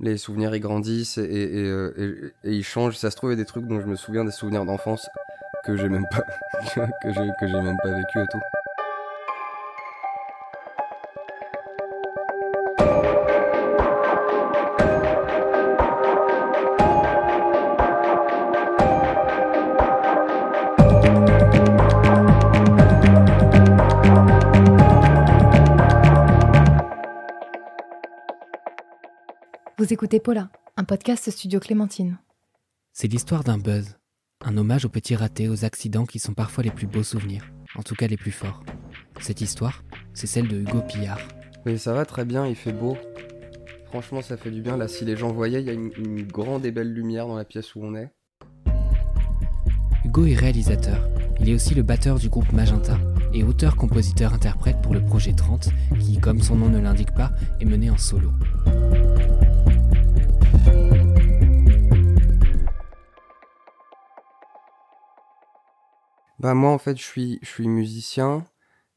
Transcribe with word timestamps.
les 0.00 0.16
souvenirs 0.16 0.54
ils 0.54 0.60
grandissent 0.60 1.18
et, 1.18 1.22
et, 1.22 2.32
et, 2.44 2.52
ils 2.52 2.64
changent. 2.64 2.96
Ça 2.96 3.10
se 3.10 3.16
trouve, 3.16 3.30
il 3.30 3.38
y 3.38 3.40
a 3.40 3.42
des 3.42 3.46
trucs 3.46 3.66
dont 3.66 3.80
je 3.80 3.86
me 3.86 3.96
souviens, 3.96 4.24
des 4.24 4.30
souvenirs 4.30 4.64
d'enfance 4.64 5.08
que 5.64 5.76
j'ai 5.76 5.88
même 5.88 6.06
pas, 6.10 6.24
que 7.00 7.46
j'ai 7.46 7.60
même 7.60 7.76
pas 7.82 7.90
vécu 7.90 8.20
et 8.20 8.26
tout. 8.30 8.40
Vous 29.88 29.94
écoutez 29.94 30.20
Paula, 30.20 30.50
un 30.76 30.84
podcast 30.84 31.30
Studio 31.30 31.60
Clémentine. 31.60 32.18
C'est 32.92 33.08
l'histoire 33.08 33.42
d'un 33.42 33.56
buzz, 33.56 33.96
un 34.44 34.58
hommage 34.58 34.84
aux 34.84 34.90
petits 34.90 35.16
ratés, 35.16 35.48
aux 35.48 35.64
accidents 35.64 36.04
qui 36.04 36.18
sont 36.18 36.34
parfois 36.34 36.62
les 36.62 36.70
plus 36.70 36.86
beaux 36.86 37.02
souvenirs, 37.02 37.50
en 37.74 37.82
tout 37.82 37.94
cas 37.94 38.06
les 38.06 38.18
plus 38.18 38.30
forts. 38.30 38.62
Cette 39.18 39.40
histoire, 39.40 39.82
c'est 40.12 40.26
celle 40.26 40.46
de 40.46 40.58
Hugo 40.58 40.82
Pillard. 40.82 41.22
Oui, 41.64 41.78
ça 41.78 41.94
va 41.94 42.04
très 42.04 42.26
bien, 42.26 42.46
il 42.46 42.54
fait 42.54 42.74
beau. 42.74 42.98
Franchement, 43.86 44.20
ça 44.20 44.36
fait 44.36 44.50
du 44.50 44.60
bien. 44.60 44.76
Là, 44.76 44.88
si 44.88 45.06
les 45.06 45.16
gens 45.16 45.32
voyaient, 45.32 45.62
il 45.62 45.66
y 45.66 45.70
a 45.70 45.72
une, 45.72 45.90
une 45.96 46.26
grande 46.26 46.66
et 46.66 46.70
belle 46.70 46.92
lumière 46.92 47.26
dans 47.26 47.36
la 47.36 47.46
pièce 47.46 47.74
où 47.74 47.80
on 47.82 47.94
est. 47.94 48.12
Hugo 50.04 50.26
est 50.26 50.34
réalisateur. 50.34 51.08
Il 51.40 51.48
est 51.48 51.54
aussi 51.54 51.74
le 51.74 51.82
batteur 51.82 52.18
du 52.18 52.28
groupe 52.28 52.52
Magenta 52.52 52.98
et 53.32 53.42
auteur-compositeur-interprète 53.42 54.82
pour 54.82 54.92
le 54.92 55.02
projet 55.02 55.32
30, 55.32 55.70
qui, 55.98 56.18
comme 56.18 56.42
son 56.42 56.56
nom 56.56 56.68
ne 56.68 56.78
l'indique 56.78 57.14
pas, 57.14 57.32
est 57.60 57.64
mené 57.64 57.88
en 57.90 57.96
solo. 57.96 58.32
Bah 66.38 66.54
moi 66.54 66.70
en 66.70 66.78
fait 66.78 66.96
je 66.96 67.02
suis 67.02 67.38
je 67.42 67.48
suis 67.48 67.68
musicien 67.68 68.44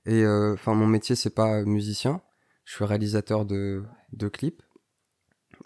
et 0.06 0.24
euh, 0.24 0.54
enfin 0.54 0.74
mon 0.76 0.88
métier 0.88 1.16
c'est 1.16 1.34
pas 1.36 1.64
musicien, 1.64 2.22
je 2.66 2.76
suis 2.76 2.86
réalisateur 2.86 3.46
de 3.46 3.84
de 4.14 4.28
clips 4.28 4.62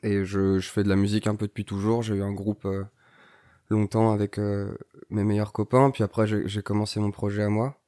et 0.04 0.26
je, 0.26 0.60
je 0.60 0.70
fais 0.70 0.84
de 0.84 0.90
la 0.90 0.96
musique 0.96 1.28
un 1.28 1.36
peu 1.36 1.48
depuis 1.48 1.66
toujours. 1.66 2.02
J'ai 2.04 2.16
eu 2.16 2.24
un 2.24 2.32
groupe 2.34 2.66
euh, 2.66 2.84
longtemps 3.70 4.12
avec 4.14 4.40
euh, 4.40 4.78
mes 5.10 5.24
meilleurs 5.24 5.54
copains 5.54 5.92
puis 5.92 6.04
après 6.04 6.28
j'ai 6.28 6.64
commencé 6.64 7.00
mon 7.00 7.12
projet 7.12 7.44
à 7.44 7.50
moi 7.50 7.80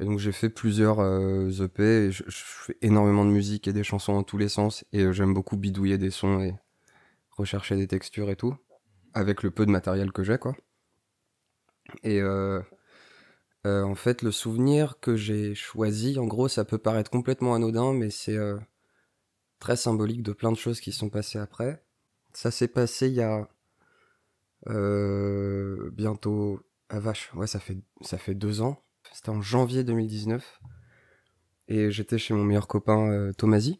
et 0.00 0.04
donc 0.06 0.18
j'ai 0.20 0.32
fait 0.32 0.50
plusieurs 0.50 1.00
euh, 1.00 1.50
EP 1.50 1.82
et 1.82 2.12
je, 2.12 2.24
je 2.28 2.38
fais 2.44 2.76
énormément 2.82 3.24
de 3.26 3.30
musique 3.30 3.68
et 3.68 3.72
des 3.74 3.84
chansons 3.84 4.14
dans 4.14 4.24
tous 4.24 4.38
les 4.38 4.48
sens 4.48 4.84
et 4.92 5.02
euh, 5.04 5.12
j'aime 5.12 5.34
beaucoup 5.34 5.56
bidouiller 5.56 5.98
des 5.98 6.10
sons 6.10 6.40
et 6.40 6.54
rechercher 7.32 7.76
des 7.76 7.88
textures 7.88 8.30
et 8.30 8.36
tout 8.36 8.56
avec 9.14 9.42
le 9.42 9.50
peu 9.52 9.66
de 9.66 9.70
matériel 9.72 10.12
que 10.12 10.24
j'ai 10.24 10.38
quoi. 10.38 10.56
Et 12.02 12.20
euh, 12.20 12.60
euh, 13.68 13.84
en 13.84 13.94
fait, 13.94 14.22
le 14.22 14.32
souvenir 14.32 14.98
que 15.00 15.14
j'ai 15.16 15.54
choisi, 15.54 16.18
en 16.18 16.26
gros, 16.26 16.48
ça 16.48 16.64
peut 16.64 16.78
paraître 16.78 17.10
complètement 17.10 17.54
anodin, 17.54 17.92
mais 17.92 18.10
c'est 18.10 18.36
euh, 18.36 18.58
très 19.58 19.76
symbolique 19.76 20.22
de 20.22 20.32
plein 20.32 20.52
de 20.52 20.56
choses 20.56 20.80
qui 20.80 20.92
sont 20.92 21.10
passées 21.10 21.38
après. 21.38 21.84
Ça 22.32 22.50
s'est 22.50 22.68
passé 22.68 23.08
il 23.08 23.14
y 23.14 23.22
a 23.22 23.48
euh, 24.68 25.90
bientôt... 25.92 26.60
Ah 26.88 27.00
vache, 27.00 27.30
ouais, 27.34 27.46
ça 27.46 27.60
fait, 27.60 27.76
ça 28.00 28.16
fait 28.16 28.34
deux 28.34 28.62
ans. 28.62 28.82
C'était 29.12 29.28
en 29.28 29.42
janvier 29.42 29.84
2019. 29.84 30.60
Et 31.68 31.90
j'étais 31.90 32.16
chez 32.16 32.32
mon 32.32 32.44
meilleur 32.44 32.66
copain 32.66 33.30
Tomasi. 33.36 33.78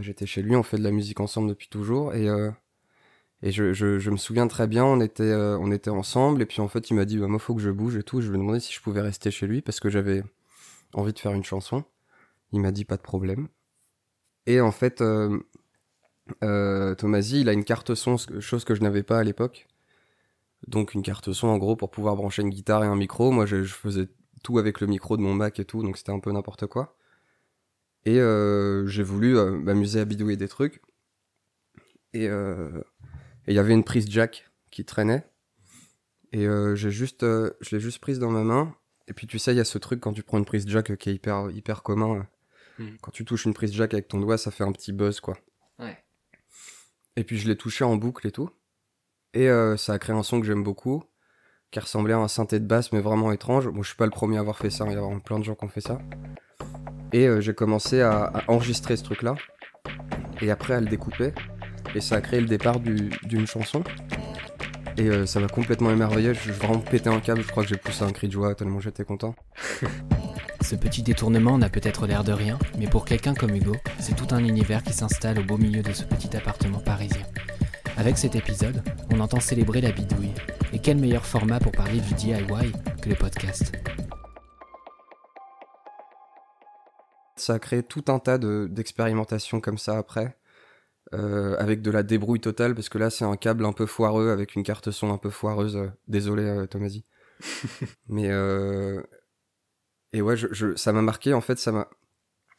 J'étais 0.00 0.26
chez 0.26 0.42
lui, 0.42 0.54
on 0.54 0.62
fait 0.62 0.78
de 0.78 0.84
la 0.84 0.92
musique 0.92 1.18
ensemble 1.18 1.48
depuis 1.48 1.68
toujours. 1.68 2.14
Et 2.14 2.28
et 3.42 3.50
je, 3.50 3.72
je, 3.72 3.98
je, 3.98 4.10
me 4.10 4.16
souviens 4.16 4.46
très 4.46 4.66
bien, 4.66 4.84
on 4.84 5.00
était, 5.00 5.22
euh, 5.24 5.58
on 5.58 5.72
était 5.72 5.90
ensemble, 5.90 6.42
et 6.42 6.46
puis 6.46 6.60
en 6.60 6.68
fait, 6.68 6.90
il 6.90 6.94
m'a 6.94 7.04
dit, 7.04 7.18
bah, 7.18 7.26
moi, 7.26 7.38
faut 7.38 7.54
que 7.54 7.60
je 7.60 7.70
bouge 7.70 7.96
et 7.96 8.02
tout. 8.02 8.20
Je 8.20 8.28
lui 8.28 8.36
ai 8.36 8.38
demandé 8.38 8.60
si 8.60 8.72
je 8.72 8.80
pouvais 8.80 9.00
rester 9.00 9.30
chez 9.30 9.46
lui 9.46 9.62
parce 9.62 9.80
que 9.80 9.90
j'avais 9.90 10.22
envie 10.94 11.12
de 11.12 11.18
faire 11.18 11.32
une 11.32 11.44
chanson. 11.44 11.84
Il 12.52 12.60
m'a 12.60 12.72
dit, 12.72 12.84
pas 12.84 12.96
de 12.96 13.02
problème. 13.02 13.48
Et 14.46 14.60
en 14.60 14.72
fait, 14.72 15.00
euh, 15.00 15.38
euh, 16.44 16.94
il 17.00 17.48
a 17.48 17.52
une 17.52 17.64
carte 17.64 17.94
son, 17.94 18.16
chose 18.40 18.64
que 18.64 18.74
je 18.74 18.82
n'avais 18.82 19.02
pas 19.02 19.18
à 19.18 19.24
l'époque. 19.24 19.68
Donc, 20.68 20.94
une 20.94 21.02
carte 21.02 21.32
son, 21.32 21.48
en 21.48 21.58
gros, 21.58 21.76
pour 21.76 21.90
pouvoir 21.90 22.16
brancher 22.16 22.42
une 22.42 22.50
guitare 22.50 22.84
et 22.84 22.86
un 22.86 22.96
micro. 22.96 23.32
Moi, 23.32 23.46
je, 23.46 23.64
je 23.64 23.74
faisais 23.74 24.08
tout 24.42 24.58
avec 24.58 24.80
le 24.80 24.86
micro 24.86 25.16
de 25.16 25.22
mon 25.22 25.34
Mac 25.34 25.58
et 25.60 25.64
tout, 25.64 25.82
donc 25.82 25.96
c'était 25.96 26.12
un 26.12 26.20
peu 26.20 26.32
n'importe 26.32 26.66
quoi. 26.66 26.96
Et 28.04 28.18
euh, 28.20 28.86
j'ai 28.86 29.02
voulu 29.02 29.36
euh, 29.38 29.52
m'amuser 29.52 30.00
à 30.00 30.04
bidouiller 30.04 30.36
des 30.36 30.48
trucs. 30.48 30.82
Et 32.12 32.28
euh, 32.28 32.82
et 33.46 33.52
il 33.52 33.54
y 33.54 33.58
avait 33.58 33.74
une 33.74 33.84
prise 33.84 34.08
jack 34.08 34.50
qui 34.70 34.84
traînait. 34.84 35.24
Et 36.32 36.46
euh, 36.46 36.74
j'ai 36.74 36.90
juste, 36.90 37.24
euh, 37.24 37.50
je 37.60 37.74
l'ai 37.74 37.80
juste 37.80 37.98
prise 37.98 38.18
dans 38.18 38.30
ma 38.30 38.42
main. 38.42 38.74
Et 39.08 39.12
puis 39.12 39.26
tu 39.26 39.38
sais, 39.38 39.52
il 39.52 39.56
y 39.56 39.60
a 39.60 39.64
ce 39.64 39.78
truc 39.78 40.00
quand 40.00 40.12
tu 40.12 40.22
prends 40.22 40.38
une 40.38 40.44
prise 40.44 40.66
jack 40.66 40.90
euh, 40.90 40.96
qui 40.96 41.10
est 41.10 41.14
hyper, 41.14 41.50
hyper 41.50 41.82
commun. 41.82 42.26
Mhm. 42.78 42.96
Quand 43.02 43.10
tu 43.10 43.24
touches 43.24 43.44
une 43.44 43.54
prise 43.54 43.72
jack 43.72 43.92
avec 43.92 44.08
ton 44.08 44.18
doigt, 44.18 44.38
ça 44.38 44.50
fait 44.50 44.64
un 44.64 44.72
petit 44.72 44.92
buzz, 44.92 45.20
quoi. 45.20 45.36
Ouais. 45.78 45.98
Et 47.16 47.24
puis 47.24 47.38
je 47.38 47.48
l'ai 47.48 47.56
touché 47.56 47.84
en 47.84 47.96
boucle 47.96 48.26
et 48.26 48.32
tout. 48.32 48.50
Et 49.34 49.48
euh, 49.48 49.76
ça 49.76 49.94
a 49.94 49.98
créé 49.98 50.14
un 50.14 50.22
son 50.22 50.40
que 50.40 50.46
j'aime 50.46 50.62
beaucoup, 50.62 51.04
qui 51.70 51.80
ressemblait 51.80 52.14
à 52.14 52.18
un 52.18 52.28
synthé 52.28 52.60
de 52.60 52.66
basse, 52.66 52.92
mais 52.92 53.00
vraiment 53.00 53.32
étrange. 53.32 53.68
Bon, 53.68 53.82
je 53.82 53.88
suis 53.88 53.96
pas 53.96 54.06
le 54.06 54.10
premier 54.10 54.36
à 54.36 54.40
avoir 54.40 54.58
fait 54.58 54.70
ça, 54.70 54.84
il 54.86 54.92
y 54.92 54.96
a 54.96 55.00
vraiment 55.00 55.20
plein 55.20 55.38
de 55.38 55.44
gens 55.44 55.54
qui 55.54 55.64
ont 55.64 55.68
fait 55.68 55.80
ça. 55.80 56.00
Et 57.12 57.28
j'ai 57.40 57.54
commencé 57.54 58.00
à, 58.00 58.24
à 58.24 58.50
enregistrer 58.50 58.96
ce 58.96 59.04
truc-là. 59.04 59.34
Et 60.40 60.50
après 60.50 60.74
à 60.74 60.80
le 60.80 60.86
découper. 60.86 61.34
Et 61.94 62.00
ça 62.00 62.16
a 62.16 62.20
créé 62.20 62.40
le 62.40 62.46
départ 62.46 62.80
du- 62.80 63.10
d'une 63.24 63.46
chanson. 63.46 63.82
Et 64.98 65.08
euh, 65.08 65.26
ça 65.26 65.40
m'a 65.40 65.48
complètement 65.48 65.90
émerveillé. 65.90 66.34
Je 66.34 66.52
vraiment 66.52 66.78
pété 66.78 67.08
un 67.08 67.20
câble. 67.20 67.42
Je 67.42 67.48
crois 67.48 67.62
que 67.62 67.68
j'ai 67.68 67.76
poussé 67.76 68.02
un 68.04 68.10
cri 68.12 68.28
de 68.28 68.32
joie 68.32 68.54
tellement 68.54 68.80
j'étais 68.80 69.04
content. 69.04 69.34
Ce 70.62 70.76
petit 70.76 71.02
détournement 71.02 71.58
n'a 71.58 71.68
peut-être 71.68 72.06
l'air 72.06 72.22
de 72.24 72.32
rien, 72.32 72.56
mais 72.78 72.86
pour 72.86 73.04
quelqu'un 73.04 73.34
comme 73.34 73.54
Hugo, 73.54 73.74
c'est 73.98 74.14
tout 74.14 74.28
un 74.32 74.44
univers 74.44 74.82
qui 74.84 74.92
s'installe 74.92 75.40
au 75.40 75.42
beau 75.42 75.58
milieu 75.58 75.82
de 75.82 75.92
ce 75.92 76.04
petit 76.04 76.34
appartement 76.36 76.78
parisien. 76.78 77.22
Avec 77.96 78.16
cet 78.16 78.36
épisode, 78.36 78.80
on 79.12 79.18
entend 79.20 79.40
célébrer 79.40 79.80
la 79.80 79.90
bidouille. 79.90 80.30
Et 80.72 80.78
quel 80.78 80.98
meilleur 80.98 81.26
format 81.26 81.58
pour 81.58 81.72
parler 81.72 81.98
du 82.00 82.14
DIY 82.14 82.36
que 83.02 83.08
le 83.08 83.16
podcast 83.16 83.72
Ça 87.36 87.54
a 87.54 87.58
créé 87.58 87.82
tout 87.82 88.04
un 88.08 88.18
tas 88.20 88.38
de- 88.38 88.68
d'expérimentations 88.70 89.60
comme 89.60 89.78
ça 89.78 89.98
après. 89.98 90.36
Euh, 91.14 91.56
avec 91.58 91.82
de 91.82 91.90
la 91.90 92.02
débrouille 92.02 92.40
totale 92.40 92.74
parce 92.74 92.88
que 92.88 92.98
là 92.98 93.10
c'est 93.10 93.24
un 93.24 93.36
câble 93.36 93.64
un 93.64 93.72
peu 93.72 93.86
foireux 93.86 94.30
avec 94.30 94.54
une 94.54 94.62
carte 94.62 94.90
son 94.90 95.12
un 95.12 95.18
peu 95.18 95.30
foireuse. 95.30 95.78
désolé 96.08 96.42
euh, 96.44 96.66
Tomasi. 96.66 97.04
Mais 98.08 98.28
euh, 98.30 99.02
et 100.12 100.22
ouais, 100.22 100.36
je, 100.36 100.46
je- 100.52 100.74
ça 100.76 100.92
m'a 100.92 101.02
marqué 101.02 101.34
en 101.34 101.40
fait, 101.40 101.58
ça 101.58 101.72
m'a 101.72 101.88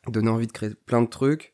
donné 0.08 0.30
envie 0.30 0.48
de 0.48 0.52
créer 0.52 0.72
plein 0.86 1.02
de 1.02 1.08
trucs 1.08 1.54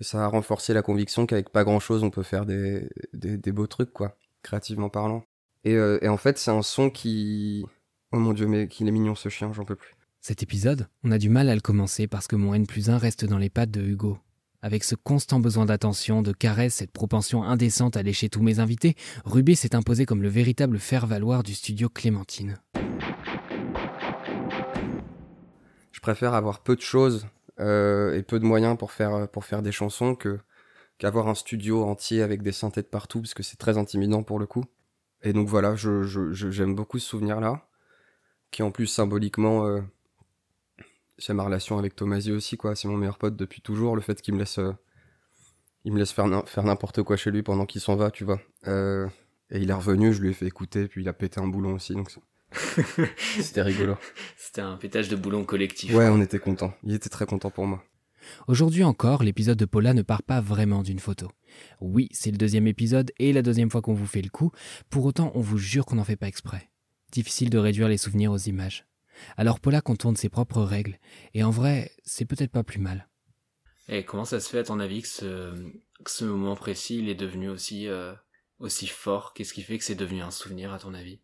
et 0.00 0.04
ça 0.04 0.24
a 0.24 0.26
renforcé 0.28 0.72
la 0.72 0.82
conviction 0.82 1.26
qu'avec 1.26 1.50
pas 1.50 1.64
grand 1.64 1.80
chose 1.80 2.02
on 2.02 2.10
peut 2.10 2.22
faire 2.22 2.46
des, 2.46 2.88
des, 3.12 3.36
des 3.36 3.52
beaux 3.52 3.66
trucs 3.66 3.92
quoi, 3.92 4.16
créativement 4.42 4.88
parlant. 4.88 5.24
Et, 5.64 5.74
euh, 5.76 5.98
et 6.02 6.08
en 6.08 6.16
fait 6.16 6.38
c'est 6.38 6.50
un 6.50 6.62
son 6.62 6.88
qui, 6.90 7.66
oh 8.12 8.18
mon 8.18 8.32
dieu 8.32 8.46
mais 8.46 8.68
qu'il 8.68 8.88
est 8.88 8.92
mignon 8.92 9.14
ce 9.14 9.28
chien, 9.28 9.52
j'en 9.52 9.64
peux 9.64 9.76
plus. 9.76 9.94
Cet 10.22 10.42
épisode, 10.42 10.86
on 11.02 11.12
a 11.12 11.18
du 11.18 11.30
mal 11.30 11.48
à 11.48 11.54
le 11.54 11.60
commencer 11.62 12.06
parce 12.06 12.26
que 12.26 12.36
mon 12.36 12.52
N 12.54 12.66
plus 12.66 12.90
1 12.90 12.98
reste 12.98 13.24
dans 13.24 13.38
les 13.38 13.48
pattes 13.50 13.70
de 13.70 13.80
Hugo. 13.82 14.18
Avec 14.62 14.84
ce 14.84 14.94
constant 14.94 15.40
besoin 15.40 15.66
d'attention, 15.66 16.22
de 16.22 16.32
caresses, 16.32 16.74
cette 16.74 16.92
propension 16.92 17.42
indécente 17.42 17.96
à 17.96 18.02
lécher 18.02 18.28
tous 18.28 18.42
mes 18.42 18.58
invités, 18.58 18.94
Ruby 19.24 19.56
s'est 19.56 19.74
imposé 19.74 20.04
comme 20.06 20.22
le 20.22 20.28
véritable 20.28 20.78
faire-valoir 20.78 21.42
du 21.42 21.54
studio 21.54 21.88
Clémentine. 21.88 22.58
je 26.00 26.02
préfère 26.02 26.32
avoir 26.32 26.60
peu 26.60 26.76
de 26.76 26.80
choses 26.80 27.26
euh, 27.58 28.16
et 28.16 28.22
peu 28.22 28.40
de 28.40 28.44
moyens 28.46 28.78
pour 28.78 28.90
faire 28.90 29.28
pour 29.28 29.44
faire 29.44 29.60
des 29.60 29.70
chansons 29.70 30.14
que 30.14 30.38
qu'avoir 30.96 31.28
un 31.28 31.34
studio 31.34 31.84
entier 31.84 32.22
avec 32.22 32.40
des 32.40 32.52
synthés 32.52 32.80
de 32.80 32.86
partout 32.86 33.20
parce 33.20 33.34
que 33.34 33.42
c'est 33.42 33.58
très 33.58 33.76
intimidant 33.76 34.22
pour 34.22 34.38
le 34.38 34.46
coup. 34.46 34.64
Et 35.22 35.34
donc 35.34 35.46
voilà, 35.46 35.74
j'aime 35.76 36.74
beaucoup 36.74 36.98
ce 36.98 37.06
souvenir 37.06 37.40
là, 37.40 37.68
qui 38.50 38.62
en 38.62 38.70
plus 38.70 38.86
symboliquement 38.86 39.66
euh, 39.66 39.82
c'est 41.20 41.34
ma 41.34 41.44
relation 41.44 41.78
avec 41.78 41.94
Tomasi 41.94 42.32
aussi 42.32 42.56
quoi. 42.56 42.74
C'est 42.74 42.88
mon 42.88 42.96
meilleur 42.96 43.18
pote 43.18 43.36
depuis 43.36 43.60
toujours. 43.60 43.94
Le 43.96 44.02
fait 44.02 44.20
qu'il 44.20 44.34
me 44.34 44.38
laisse 44.40 44.58
euh, 44.58 44.72
il 45.84 45.92
me 45.92 45.98
laisse 45.98 46.12
faire 46.12 46.26
faire 46.46 46.64
n'importe 46.64 47.02
quoi 47.02 47.16
chez 47.16 47.30
lui 47.30 47.42
pendant 47.42 47.66
qu'il 47.66 47.80
s'en 47.80 47.96
va, 47.96 48.10
tu 48.10 48.24
vois. 48.24 48.40
Euh, 48.66 49.06
et 49.50 49.58
il 49.58 49.70
est 49.70 49.74
revenu, 49.74 50.12
je 50.12 50.20
lui 50.20 50.30
ai 50.30 50.32
fait 50.32 50.46
écouter, 50.46 50.86
puis 50.88 51.02
il 51.02 51.08
a 51.08 51.12
pété 51.12 51.40
un 51.40 51.46
boulon 51.48 51.72
aussi, 51.74 51.94
donc 51.94 52.10
c'est- 52.10 52.20
c'était 53.40 53.62
rigolo. 53.62 53.96
C'était 54.36 54.60
un 54.60 54.76
pétage 54.76 55.08
de 55.08 55.16
boulon 55.16 55.44
collectif. 55.44 55.94
Ouais, 55.94 56.08
on 56.08 56.20
était 56.20 56.38
content. 56.38 56.72
Il 56.82 56.92
était 56.94 57.08
très 57.08 57.26
content 57.26 57.50
pour 57.50 57.66
moi. 57.66 57.82
Aujourd'hui 58.48 58.84
encore, 58.84 59.22
l'épisode 59.22 59.56
de 59.56 59.64
Paula 59.64 59.94
ne 59.94 60.02
part 60.02 60.22
pas 60.22 60.40
vraiment 60.40 60.82
d'une 60.82 60.98
photo. 60.98 61.30
Oui, 61.80 62.08
c'est 62.12 62.30
le 62.30 62.36
deuxième 62.36 62.66
épisode 62.66 63.12
et 63.18 63.32
la 63.32 63.42
deuxième 63.42 63.70
fois 63.70 63.80
qu'on 63.82 63.94
vous 63.94 64.06
fait 64.06 64.20
le 64.22 64.28
coup, 64.28 64.50
pour 64.90 65.04
autant 65.06 65.32
on 65.34 65.40
vous 65.40 65.58
jure 65.58 65.86
qu'on 65.86 65.96
n'en 65.96 66.04
fait 66.04 66.16
pas 66.16 66.28
exprès. 66.28 66.70
Difficile 67.12 67.50
de 67.50 67.58
réduire 67.58 67.88
les 67.88 67.96
souvenirs 67.96 68.30
aux 68.32 68.36
images. 68.38 68.86
Alors 69.36 69.60
Paula 69.60 69.80
contourne 69.80 70.16
ses 70.16 70.28
propres 70.28 70.62
règles, 70.62 70.98
et 71.34 71.42
en 71.44 71.50
vrai, 71.50 71.92
c'est 72.04 72.24
peut-être 72.24 72.52
pas 72.52 72.64
plus 72.64 72.80
mal. 72.80 73.08
Et 73.88 74.04
comment 74.04 74.24
ça 74.24 74.38
se 74.38 74.48
fait 74.48 74.58
à 74.58 74.64
ton 74.64 74.78
avis 74.78 75.02
que 75.02 75.08
ce, 75.08 75.52
que 76.04 76.10
ce 76.10 76.24
moment 76.24 76.54
précis 76.54 76.98
il 76.98 77.08
est 77.08 77.14
devenu 77.16 77.48
aussi 77.48 77.88
euh, 77.88 78.14
aussi 78.60 78.86
fort? 78.86 79.34
Qu'est-ce 79.34 79.52
qui 79.52 79.62
fait 79.62 79.78
que 79.78 79.84
c'est 79.84 79.96
devenu 79.96 80.22
un 80.22 80.30
souvenir 80.30 80.72
à 80.72 80.78
ton 80.78 80.94
avis? 80.94 81.20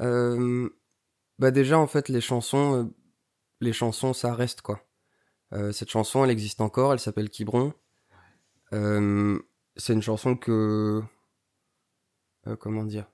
Euh, 0.00 0.68
bah 1.38 1.50
déjà 1.50 1.78
en 1.78 1.86
fait 1.86 2.10
les 2.10 2.20
chansons, 2.20 2.74
euh, 2.74 2.94
les 3.60 3.72
chansons 3.72 4.12
ça 4.12 4.34
reste 4.34 4.60
quoi. 4.60 4.86
Euh, 5.54 5.72
cette 5.72 5.88
chanson 5.90 6.24
elle 6.24 6.30
existe 6.30 6.60
encore, 6.60 6.92
elle 6.92 7.00
s'appelle 7.00 7.30
Quiberon. 7.30 7.72
Euh, 8.74 9.38
c'est 9.76 9.94
une 9.94 10.02
chanson 10.02 10.36
que 10.36 11.02
euh, 12.46 12.56
comment 12.56 12.84
dire, 12.84 13.10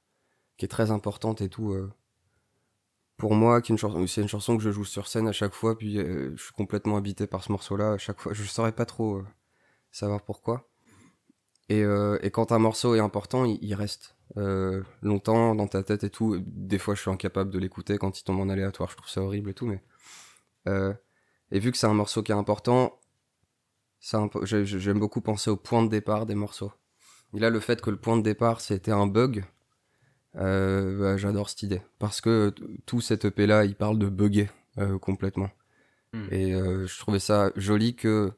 qui 0.56 0.64
est 0.64 0.68
très 0.68 0.90
importante 0.90 1.42
et 1.42 1.48
tout. 1.48 1.76
Pour 3.22 3.36
moi, 3.36 3.62
qui 3.62 3.72
c'est 4.08 4.20
une 4.20 4.26
chanson 4.26 4.56
que 4.56 4.64
je 4.64 4.72
joue 4.72 4.84
sur 4.84 5.06
scène 5.06 5.28
à 5.28 5.32
chaque 5.32 5.54
fois, 5.54 5.78
puis 5.78 5.96
euh, 5.96 6.32
je 6.34 6.42
suis 6.42 6.52
complètement 6.54 6.96
habité 6.96 7.28
par 7.28 7.44
ce 7.44 7.52
morceau-là 7.52 7.92
à 7.92 7.96
chaque 7.96 8.20
fois. 8.20 8.32
Je 8.32 8.42
saurais 8.42 8.72
pas 8.72 8.84
trop 8.84 9.18
euh, 9.18 9.26
savoir 9.92 10.22
pourquoi. 10.22 10.68
Et, 11.68 11.84
euh, 11.84 12.18
et 12.22 12.32
quand 12.32 12.50
un 12.50 12.58
morceau 12.58 12.96
est 12.96 12.98
important, 12.98 13.44
il, 13.44 13.74
reste 13.76 14.16
longtemps 15.02 15.54
dans 15.54 15.68
ta 15.68 15.84
tête 15.84 16.02
et 16.02 16.10
tout. 16.10 16.42
Des 16.44 16.78
fois, 16.78 16.96
je 16.96 17.02
suis 17.02 17.12
incapable 17.12 17.50
de 17.50 17.60
l'écouter 17.60 17.96
quand 17.96 18.18
il 18.18 18.24
tombe 18.24 18.40
en 18.40 18.48
aléatoire. 18.48 18.90
Je 18.90 18.96
trouve 18.96 19.08
ça 19.08 19.22
horrible 19.22 19.50
et 19.50 19.54
tout, 19.54 19.66
mais 19.66 19.80
et 21.52 21.60
vu 21.60 21.70
que 21.70 21.78
c'est 21.78 21.86
un 21.86 21.94
morceau 21.94 22.24
qui 22.24 22.32
est 22.32 22.34
important, 22.34 22.98
j'aime 24.00 24.98
beaucoup 24.98 25.20
penser 25.20 25.48
au 25.48 25.56
point 25.56 25.84
de 25.84 25.88
départ 25.88 26.26
des 26.26 26.34
morceaux. 26.34 26.72
Et 27.36 27.38
là, 27.38 27.50
le 27.50 27.60
fait 27.60 27.80
que 27.80 27.90
le 27.90 27.98
point 27.98 28.16
de 28.16 28.22
départ 28.22 28.60
c'était 28.60 28.90
un 28.90 29.06
bug, 29.06 29.44
euh, 30.36 30.98
bah, 30.98 31.16
j'adore 31.16 31.48
cette 31.48 31.62
idée 31.62 31.82
parce 31.98 32.20
que 32.20 32.54
tout 32.86 33.00
cet 33.00 33.24
EP 33.24 33.46
là, 33.46 33.64
il 33.64 33.74
parle 33.74 33.98
de 33.98 34.08
bugger 34.08 34.50
euh, 34.78 34.98
complètement. 34.98 35.50
Hmm. 36.12 36.26
Et 36.30 36.54
euh, 36.54 36.86
je 36.86 36.98
trouvais 36.98 37.18
ça 37.18 37.50
joli 37.56 37.94
que 37.94 38.32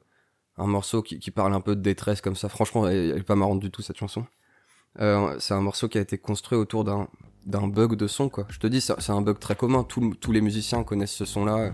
un 0.57 0.67
morceau 0.67 1.03
qui, 1.03 1.19
qui 1.19 1.31
parle 1.31 1.53
un 1.55 1.61
peu 1.61 1.75
de 1.77 1.81
détresse 1.81 2.21
comme 2.21 2.37
ça. 2.37 2.49
Franchement, 2.49 2.87
elle, 2.89 3.11
elle 3.13 3.19
est 3.19 3.23
pas 3.23 3.35
marrante 3.37 3.61
du 3.61 3.71
tout 3.71 3.83
cette 3.83 3.99
chanson. 3.99 4.27
C'est 4.97 5.55
un 5.55 5.61
morceau 5.61 5.89
qui 5.89 5.99
a 5.99 6.01
été 6.01 6.19
construit 6.19 6.57
autour 6.57 6.85
d'un 6.85 7.09
d'un 7.47 7.67
bug 7.67 7.97
de 7.97 8.07
son 8.07 8.29
quoi. 8.29 8.47
Je 8.49 8.59
te 8.59 8.67
dis, 8.69 8.81
c'est 8.81 8.99
c'est 9.01 9.13
un 9.13 9.21
bug 9.21 9.39
très 9.39 9.57
commun. 9.57 9.83
Tous- 9.85 10.15
tous 10.15 10.31
les 10.33 10.41
musiciens 10.41 10.85
connaissent 10.85 11.13
ce 11.13 11.25
son 11.25 11.45
là. 11.45 11.73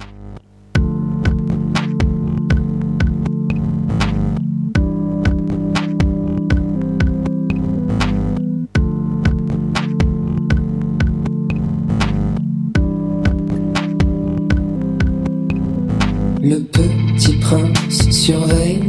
Surveille 18.21 18.83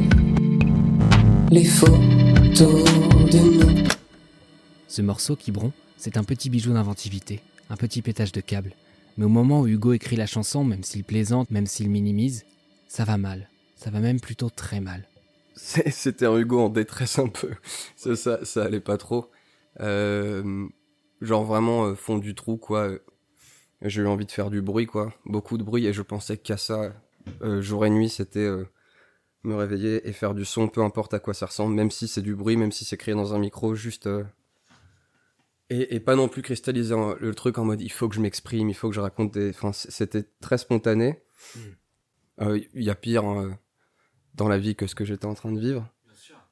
les 1.51 1.63
photos 1.63 2.83
de 3.31 3.39
nous. 3.39 3.87
Ce 4.89 5.01
morceau, 5.01 5.37
Quiberon, 5.37 5.71
c'est 5.95 6.17
un 6.17 6.25
petit 6.25 6.49
bijou 6.49 6.73
d'inventivité, 6.73 7.39
un 7.69 7.77
petit 7.77 8.01
pétage 8.01 8.33
de 8.33 8.41
câble. 8.41 8.73
Mais 9.15 9.23
au 9.23 9.29
moment 9.29 9.61
où 9.61 9.67
Hugo 9.67 9.93
écrit 9.93 10.17
la 10.17 10.25
chanson, 10.25 10.65
même 10.65 10.83
s'il 10.83 11.05
plaisante, 11.05 11.49
même 11.49 11.65
s'il 11.65 11.89
minimise, 11.89 12.43
ça 12.89 13.05
va 13.05 13.17
mal. 13.17 13.47
Ça 13.77 13.89
va 13.89 14.01
même 14.01 14.19
plutôt 14.19 14.49
très 14.49 14.81
mal. 14.81 15.07
C'était 15.55 16.25
un 16.25 16.37
Hugo 16.37 16.59
en 16.59 16.69
détresse 16.69 17.17
un 17.17 17.29
peu. 17.29 17.51
ça, 17.95 18.17
ça, 18.17 18.43
ça 18.43 18.65
allait 18.65 18.81
pas 18.81 18.97
trop. 18.97 19.31
Euh, 19.79 20.67
genre 21.21 21.45
vraiment 21.45 21.85
euh, 21.85 21.95
fond 21.95 22.17
du 22.17 22.35
trou 22.35 22.57
quoi. 22.57 22.89
J'ai 23.81 24.01
eu 24.01 24.07
envie 24.07 24.25
de 24.25 24.31
faire 24.31 24.49
du 24.49 24.61
bruit 24.61 24.87
quoi, 24.87 25.13
beaucoup 25.25 25.57
de 25.57 25.63
bruit 25.63 25.85
et 25.85 25.93
je 25.93 26.01
pensais 26.01 26.35
qu'à 26.35 26.57
ça 26.57 26.93
euh, 27.41 27.61
jour 27.61 27.85
et 27.85 27.89
nuit 27.89 28.09
c'était 28.09 28.39
euh, 28.39 28.65
me 29.43 29.55
réveiller 29.55 30.07
et 30.07 30.13
faire 30.13 30.33
du 30.35 30.45
son, 30.45 30.67
peu 30.67 30.81
importe 30.83 31.13
à 31.13 31.19
quoi 31.19 31.33
ça 31.33 31.47
ressemble, 31.47 31.73
même 31.73 31.91
si 31.91 32.07
c'est 32.07 32.21
du 32.21 32.35
bruit, 32.35 32.57
même 32.57 32.71
si 32.71 32.85
c'est 32.85 32.97
crié 32.97 33.15
dans 33.15 33.33
un 33.33 33.39
micro, 33.39 33.73
juste 33.75 34.07
euh, 34.07 34.23
et, 35.69 35.95
et 35.95 35.99
pas 35.99 36.15
non 36.15 36.27
plus 36.27 36.41
cristalliser 36.41 36.93
en- 36.93 37.15
le 37.15 37.33
truc 37.33 37.57
en 37.57 37.65
mode 37.65 37.81
il 37.81 37.91
faut 37.91 38.07
que 38.09 38.15
je 38.15 38.21
m'exprime, 38.21 38.69
il 38.69 38.73
faut 38.75 38.89
que 38.89 38.95
je 38.95 38.99
raconte 39.01 39.33
des. 39.33 39.49
Enfin 39.49 39.71
c'était 39.73 40.23
très 40.41 40.57
spontané. 40.57 41.21
Euh, 42.41 42.59
Il 42.73 42.83
y 42.83 42.89
a 42.89 42.95
pire 42.95 43.23
hein, 43.25 43.57
dans 44.35 44.47
la 44.47 44.57
vie 44.57 44.75
que 44.75 44.87
ce 44.87 44.95
que 44.95 45.05
j'étais 45.05 45.25
en 45.25 45.33
train 45.33 45.51
de 45.51 45.59
vivre. 45.59 45.87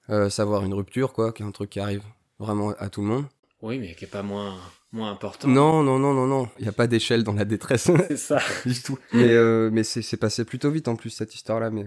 Euh, 0.10 0.30
savoir 0.32 0.66
une 0.66 0.74
rupture, 0.74 1.14
quoi, 1.14 1.32
qui 1.32 1.44
est 1.44 1.46
un 1.46 1.52
truc 1.52 1.70
qui 1.70 1.80
arrive 1.80 2.02
vraiment 2.40 2.72
à 2.80 2.90
tout 2.90 3.02
le 3.02 3.08
monde. 3.08 3.26
Oui, 3.62 3.78
mais 3.78 3.94
qui 3.94 4.06
est 4.06 4.08
pas 4.08 4.24
moins, 4.24 4.58
moins 4.92 5.12
important. 5.12 5.48
Non, 5.48 5.84
non, 5.84 6.00
non, 6.00 6.14
non, 6.16 6.26
non, 6.26 6.50
il 6.58 6.64
n'y 6.64 6.68
a 6.70 6.72
pas 6.72 6.88
d'échelle 6.88 7.24
dans 7.24 7.34
la 7.34 7.46
détresse 7.46 7.92
C'est 8.08 8.18
ça. 8.18 8.40
du 8.66 8.82
tout. 8.82 8.98
Mais, 9.14 9.30
euh, 9.34 9.70
mais 9.72 9.84
c'est 9.84 10.02
c'est 10.02 10.18
passé 10.18 10.46
plutôt 10.46 10.72
vite 10.72 10.88
en 10.88 10.96
plus 10.96 11.12
cette 11.12 11.36
histoire-là. 11.36 11.70
Mais... 11.70 11.86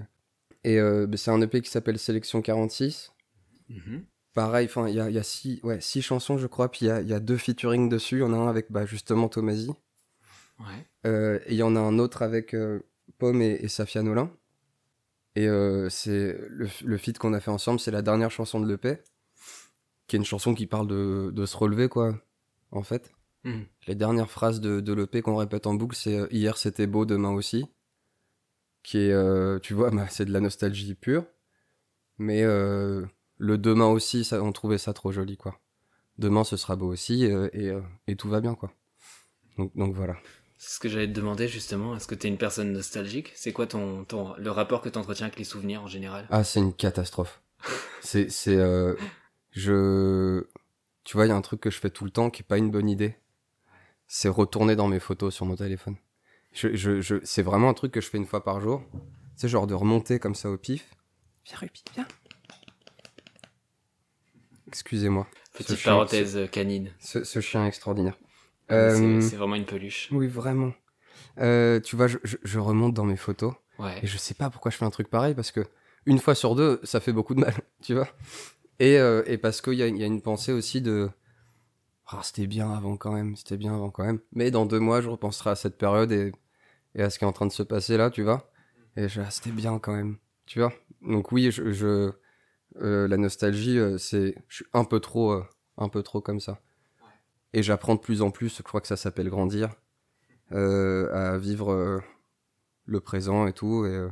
Et 0.65 0.79
euh, 0.79 1.07
bah, 1.07 1.17
c'est 1.17 1.31
un 1.31 1.41
EP 1.41 1.61
qui 1.61 1.71
s'appelle 1.71 1.99
Sélection 1.99 2.43
46. 2.43 3.13
Mhm. 3.69 4.05
Pareil, 4.35 4.67
enfin, 4.67 4.89
il 4.89 4.95
y 4.95 5.01
a, 5.01 5.11
y 5.11 5.19
a 5.19 5.23
six, 5.23 5.61
ouais, 5.63 5.81
six 5.81 6.01
chansons, 6.01 6.39
je 6.39 6.47
crois, 6.47 6.71
puis 6.71 6.87
il 6.87 6.89
y 6.89 6.91
a, 6.91 7.03
y 7.03 7.13
a 7.13 7.21
deux 7.21 7.37
featuring 7.37 7.89
dessus. 7.89 8.17
Il 8.17 8.21
y 8.21 8.25
en 8.25 8.33
a 8.33 8.37
un 8.37 8.49
avec 8.49 8.71
bah, 8.71 8.87
justement 8.87 9.29
Tomasi. 9.29 9.71
Ouais. 10.59 10.87
Euh, 11.07 11.39
et 11.47 11.53
il 11.53 11.57
y 11.57 11.63
en 11.63 11.77
a 11.77 11.81
un 11.81 11.99
autre 11.99 12.23
avec 12.23 12.55
euh, 12.55 12.81
Pomme 13.19 13.43
et, 13.43 13.59
et 13.61 13.69
Safia 13.69 14.03
Nolin. 14.03 14.31
Et 15.35 15.49
c'est 15.89 16.39
le, 16.51 16.69
le 16.85 16.99
feat 16.99 17.17
qu'on 17.17 17.33
a 17.33 17.41
fait 17.41 17.51
ensemble, 17.51 17.81
c'est 17.81 17.91
la 17.91 18.03
dernière 18.03 18.31
chanson 18.31 18.61
de 18.61 18.71
l'EP, 18.71 19.03
qui 20.07 20.17
est 20.17 20.19
une 20.19 20.27
chanson 20.27 20.55
qui 20.55 20.67
parle 20.67 20.87
de, 20.87 21.31
de 21.33 21.47
se 21.47 21.57
relever, 21.57 21.89
quoi, 21.89 22.21
en 22.71 22.83
fait. 22.83 23.13
Mhm. 23.45 23.65
Les 23.87 23.95
dernières 23.95 24.31
phrases 24.31 24.61
de, 24.61 24.81
de 24.81 24.93
l'EP 24.93 25.23
qu'on 25.23 25.37
répète 25.37 25.67
en 25.67 25.73
boucle, 25.73 25.97
c'est 25.97 26.27
Hier 26.31 26.59
c'était 26.59 26.87
beau, 26.87 27.07
demain 27.07 27.31
aussi. 27.31 27.65
Qui 28.83 28.99
est, 28.99 29.13
euh, 29.13 29.59
tu 29.59 29.75
vois, 29.75 29.91
bah, 29.93 30.07
c'est 30.09 30.25
de 30.25 30.33
la 30.33 30.41
nostalgie 30.41 30.95
pure. 30.95 31.25
Mais 32.19 32.43
euh, 32.43 33.05
le 33.39 33.59
demain 33.59 33.87
aussi, 33.87 34.25
ça, 34.25 34.43
on 34.43 34.53
trouvait 34.53 34.79
ça 34.79 34.93
trop 34.93 35.13
joli, 35.13 35.37
quoi. 35.37 35.59
Demain 36.19 36.45
ce 36.45 36.57
sera 36.57 36.77
beau 36.77 36.87
aussi, 36.93 37.27
euh, 37.27 37.49
et, 37.53 37.69
euh, 37.69 37.81
et 38.07 38.17
tout 38.17 38.29
va 38.29 38.41
bien, 38.41 38.55
quoi. 38.55 38.73
Donc, 39.59 39.75
donc 39.77 39.95
voilà. 39.95 40.17
C'est 40.59 40.77
ce 40.77 40.79
que 40.79 40.89
j'allais 40.89 41.09
te 41.09 41.13
demander 41.13 41.49
justement. 41.49 41.97
Est-ce 41.97 42.07
que 42.07 42.15
t'es 42.15 42.29
une 42.29 42.39
personne 42.39 42.73
nostalgique? 42.73 43.33
C'est 43.35 43.53
quoi 43.53 43.67
ton, 43.67 44.05
ton, 44.05 44.35
le 44.37 44.51
rapport 44.53 44.81
que 44.81 44.89
t'entretiens 44.89 45.27
avec 45.27 45.39
les 45.39 45.45
souvenirs 45.45 45.83
en 45.83 45.89
général? 45.89 46.27
Ah, 46.31 46.45
c'est 46.45 46.61
une 46.61 46.73
catastrophe. 46.73 47.43
c'est, 48.01 48.31
c'est, 48.31 48.57
euh, 48.57 48.95
je, 49.51 50.47
tu 51.03 51.17
vois, 51.17 51.27
il 51.27 51.31
y 51.31 51.33
a 51.33 51.37
un 51.37 51.43
truc 51.43 51.61
que 51.61 51.71
je 51.71 51.81
fais 51.81 51.91
tout 51.91 52.05
le 52.05 52.13
temps 52.13 52.31
qui 52.31 52.43
est 52.43 52.47
pas 52.47 52.59
une 52.59 52.71
bonne 52.71 52.89
idée. 52.89 53.17
C'est 54.07 54.29
retourner 54.29 54.77
dans 54.77 54.87
mes 54.87 55.01
photos 55.01 55.35
sur 55.35 55.47
mon 55.47 55.57
téléphone. 55.57 55.97
Je, 56.53 56.75
je, 56.77 57.01
je, 57.01 57.17
c'est 57.25 57.43
vraiment 57.43 57.69
un 57.69 57.75
truc 57.75 57.93
que 57.93 58.01
je 58.01 58.09
fais 58.09 58.19
une 58.19 58.27
fois 58.27 58.45
par 58.45 58.61
jour. 58.61 58.83
C'est 59.37 59.49
genre 59.49 59.67
de 59.67 59.75
remonter 59.75 60.19
comme 60.19 60.35
ça 60.35 60.51
au 60.51 60.59
pif. 60.59 60.85
Viens, 61.47 61.57
Ruby, 61.59 61.83
viens. 61.95 62.07
Excusez-moi. 64.69 65.27
Petite 65.53 65.69
Ce 65.71 65.75
chien- 65.77 65.93
parenthèse 65.93 66.37
euh, 66.37 66.47
canine. 66.47 66.91
Ce, 67.01 67.25
ce 67.25 67.41
chien 67.41 67.67
extraordinaire. 67.67 68.17
C'est- 68.69 68.75
Euh, 68.75 69.21
C'est 69.21 69.37
vraiment 69.37 69.57
une 69.57 69.67
peluche. 69.67 70.09
oui, 70.13 70.29
vraiment. 70.29 70.73
Euh, 71.39 71.81
tu 71.81 71.97
vois, 71.97 72.07
je, 72.07 72.19
je, 72.25 72.37
je 72.43 72.59
remonte 72.59 72.95
dans 72.95 73.05
mes 73.05 73.17
photos. 73.17 73.55
Ouais. 73.79 73.99
Et 74.03 74.07
je 74.07 74.17
sais 74.17 74.35
pas 74.35 74.51
pourquoi 74.51 74.71
je 74.71 74.77
fais 74.77 74.85
un 74.85 74.91
truc 74.91 75.09
pareil, 75.09 75.35
parce 75.35 75.51
que 75.51 75.61
une 76.07 76.19
fois 76.19 76.35
sur 76.35 76.55
deux, 76.55 76.81
ça 76.85 77.01
fait 77.01 77.13
beaucoup 77.13 77.35
de 77.35 77.41
mal, 77.41 77.55
tu 77.83 77.95
vois. 77.95 78.09
Et, 78.79 78.99
euh, 78.99 79.23
et 79.27 79.39
parce 79.39 79.61
qu'il 79.61 79.75
y 79.75 79.79
y 79.79 80.03
a 80.03 80.07
une 80.07 80.23
pensée 80.23 80.53
aussi 80.53 80.81
de. 80.81 81.11
Ah, 82.07 82.21
c'était 82.23 82.47
bien 82.47 82.71
avant 82.73 82.97
quand 82.97 83.13
même, 83.13 83.37
c'était 83.37 83.57
bien 83.57 83.75
avant 83.75 83.91
quand 83.91 84.05
même. 84.05 84.21
Mais 84.33 84.51
dans 84.51 84.67
deux 84.67 84.81
mois, 84.81 85.01
je 85.01 85.09
repenserai 85.09 85.51
à 85.51 85.55
cette 85.55 85.79
période 85.79 86.13
et, 86.13 86.33
et 86.95 87.03
à 87.03 87.11
ce 87.11 87.19
qui 87.19 87.25
est 87.25 87.29
en 87.29 87.33
train 87.33 87.47
de 87.47 87.53
se 87.53 87.63
passer 87.63 87.97
là, 87.97 88.11
tu 88.11 88.23
vois. 88.23 88.51
Et 88.97 89.09
je, 89.09 89.21
ah, 89.21 89.31
c'était 89.31 89.51
bien 89.51 89.79
quand 89.79 89.95
même, 89.95 90.19
tu 90.47 90.59
vois? 90.59 90.73
Donc 91.01 91.33
oui, 91.33 91.51
je, 91.51 91.73
je 91.73 92.13
euh, 92.77 93.07
la 93.09 93.17
nostalgie, 93.17 93.79
euh, 93.79 93.99
c'est, 93.99 94.35
je 94.49 94.57
suis 94.57 94.67
un 94.73 94.85
peu 94.85 95.01
trop, 95.01 95.33
euh, 95.33 95.45
un 95.77 95.89
peu 95.89 96.03
trop 96.03 96.21
comme 96.21 96.41
ça. 96.41 96.61
Et 97.53 97.63
j'apprends 97.63 97.95
de 97.95 98.01
plus 98.01 98.23
en 98.23 98.31
plus, 98.31 98.57
je 98.57 98.63
crois 98.63 98.81
que 98.81 98.87
ça 98.87 98.97
s'appelle 98.97 99.29
grandir, 99.29 99.75
à 100.51 101.37
vivre 101.39 102.03
le 102.87 103.01
présent 103.01 103.47
et 103.47 103.53
tout. 103.53 103.85
Et, 103.85 104.09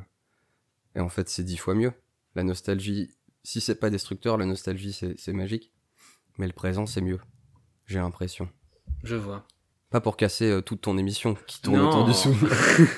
et 0.94 1.00
en 1.00 1.08
fait, 1.08 1.28
c'est 1.30 1.42
dix 1.42 1.56
fois 1.56 1.74
mieux. 1.74 1.92
La 2.34 2.42
nostalgie, 2.42 3.14
si 3.42 3.62
c'est 3.62 3.76
pas 3.76 3.88
destructeur, 3.88 4.36
la 4.36 4.44
nostalgie, 4.44 4.92
c'est 4.92 5.18
c'est 5.18 5.32
magique. 5.32 5.72
Mais 6.36 6.46
le 6.46 6.52
présent, 6.52 6.84
c'est 6.84 7.00
mieux. 7.00 7.18
J'ai 7.86 7.98
l'impression. 7.98 8.50
Je 9.04 9.16
vois. 9.16 9.46
Pas 9.90 10.00
pour 10.00 10.16
casser 10.16 10.48
euh, 10.48 10.60
toute 10.60 10.82
ton 10.82 10.96
émission 10.98 11.36
qui 11.48 11.60
tourne 11.60 11.78
Non. 11.78 11.88
autour 11.88 12.04
du 12.04 12.14
sou. 12.14 12.32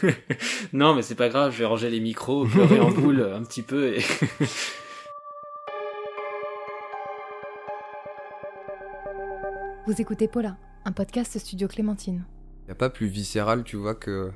non, 0.75 0.95
mais 0.95 1.01
c'est 1.01 1.15
pas 1.15 1.31
grave, 1.31 1.51
je 1.53 1.59
vais 1.61 1.65
ranger 1.65 1.89
les 1.89 2.01
micros, 2.01 2.45
pleurer 2.45 2.81
en 2.81 2.91
boule 2.91 3.23
un 3.35 3.43
petit 3.45 3.63
peu 3.63 3.95
et. 3.95 4.03
Vous 9.87 10.01
écoutez 10.01 10.29
Paula, 10.29 10.57
un 10.85 10.93
podcast 10.93 11.39
Studio 11.39 11.67
Clémentine. 11.67 12.25
Y 12.69 12.73
a 12.73 12.75
pas 12.75 12.91
plus 12.91 13.07
viscéral, 13.07 13.65
tu 13.65 13.77
vois, 13.77 13.95
que 13.95 14.31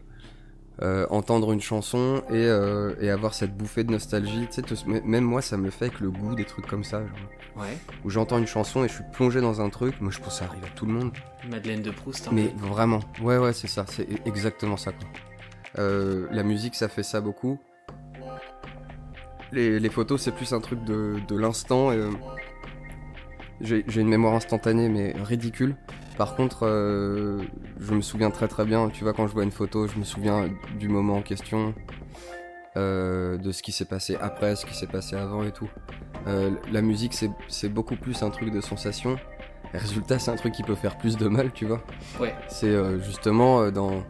euh, 0.83 1.07
entendre 1.11 1.53
une 1.53 1.61
chanson 1.61 2.23
et, 2.29 2.33
euh, 2.35 2.95
et 3.01 3.11
avoir 3.11 3.33
cette 3.35 3.57
bouffée 3.57 3.83
de 3.85 3.91
nostalgie. 3.93 4.47
Tu 4.53 4.63
sais, 4.63 4.85
même 4.87 5.25
moi, 5.25 5.41
ça 5.43 5.57
me 5.57 5.71
fait 5.71 5.87
avec 5.87 6.01
le 6.01 6.11
goût 6.11 6.35
des 6.35 6.45
trucs 6.45 6.67
comme 6.67 6.85
ça. 6.85 7.01
genre, 7.01 7.17
Ouais. 7.57 7.79
où 8.05 8.11
j'entends 8.11 8.37
une 8.37 8.47
chanson 8.47 8.85
et 8.85 8.89
je 8.89 8.93
suis 8.95 9.05
plongé 9.15 9.41
dans 9.41 9.63
un 9.63 9.71
truc. 9.71 9.99
Moi, 10.03 10.11
je 10.13 10.19
pense 10.19 10.35
que 10.35 10.41
ça 10.41 10.45
arrive 10.45 10.63
à 10.65 10.69
tout 10.77 10.85
le 10.85 10.93
monde. 10.93 11.11
Madeleine 11.49 11.81
de 11.81 11.91
Proust. 11.91 12.29
hein. 12.29 12.31
Mais 12.35 12.53
vraiment, 12.59 13.01
ouais, 13.23 13.39
ouais, 13.39 13.55
c'est 13.55 13.67
ça, 13.69 13.87
c'est 13.89 14.07
exactement 14.27 14.77
ça, 14.77 14.93
quoi. 14.93 15.09
Euh, 15.79 16.27
la 16.31 16.43
musique, 16.43 16.75
ça 16.75 16.89
fait 16.89 17.03
ça 17.03 17.23
beaucoup. 17.23 17.59
les, 19.53 19.81
les 19.81 19.89
photos, 19.91 20.21
c'est 20.21 20.33
plus 20.33 20.53
un 20.53 20.61
truc 20.61 20.85
de, 20.85 21.17
de 21.27 21.37
l'instant. 21.39 21.93
J'ai 23.61 24.01
une 24.01 24.09
mémoire 24.09 24.35
instantanée, 24.35 24.89
mais 24.89 25.15
ridicule. 25.23 25.77
Par 26.19 26.35
contre, 26.35 26.67
euh, 26.67 27.43
je 27.81 27.95
me 27.95 28.01
souviens 28.01 28.31
très 28.31 28.49
très 28.49 28.65
bien. 28.65 28.89
Tu 28.91 29.05
vois, 29.05 29.13
quand 29.13 29.27
je 29.27 29.33
vois 29.33 29.45
une 29.45 29.51
photo, 29.51 29.87
je 29.87 29.99
me 29.99 30.05
souviens 30.05 30.49
du 30.79 30.89
moment 30.89 31.17
en 31.17 31.23
question, 31.23 31.75
euh, 32.77 33.37
de 33.39 33.53
ce 33.53 33.63
qui 33.63 33.73
s'est 33.73 33.85
passé 33.85 34.17
après, 34.21 34.57
ce 34.57 34.67
qui 34.67 34.75
s'est 34.75 34.87
passé 34.87 35.17
avant 35.17 35.45
et 35.45 35.53
tout. 35.53 35.69
Euh, 36.27 36.51
la 36.73 36.83
musique, 36.83 37.15
c'est 37.15 37.31
c'est 37.49 37.69
beaucoup 37.69 37.97
plus 37.97 38.23
un 38.23 38.31
truc 38.31 38.51
de 38.51 38.61
sensation. 38.61 39.17
Résultat, 39.73 40.19
c'est 40.19 40.31
un 40.31 40.37
truc 40.37 40.53
qui 40.55 40.63
peut 40.63 40.75
faire 40.75 40.97
plus 40.97 41.17
de 41.17 41.29
mal, 41.29 41.53
tu 41.53 41.67
vois. 41.67 41.83
Ouais. 42.21 42.35
C'est 42.49 42.67
euh, 42.69 43.01
justement 43.01 43.61
euh, 43.61 43.71
dans, 43.71 44.03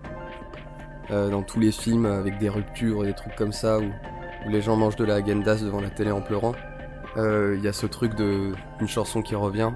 euh, 1.10 1.30
dans 1.30 1.42
tous 1.42 1.60
les 1.60 1.72
films 1.72 2.06
avec 2.06 2.38
des 2.38 2.48
ruptures 2.48 3.04
et 3.04 3.08
des 3.08 3.14
trucs 3.14 3.34
comme 3.36 3.52
ça 3.52 3.78
où, 3.78 3.84
où 3.84 4.50
les 4.50 4.60
gens 4.60 4.76
mangent 4.76 4.96
de 4.96 5.04
la 5.04 5.14
Agendas 5.16 5.60
devant 5.62 5.80
la 5.80 5.90
télé 5.90 6.10
en 6.10 6.20
pleurant. 6.20 6.52
Euh, 7.16 7.54
Il 7.58 7.64
y 7.64 7.68
a 7.68 7.72
ce 7.72 7.86
truc 7.86 8.14
de 8.14 8.52
une 8.80 8.88
chanson 8.88 9.22
qui 9.22 9.34
revient 9.34 9.72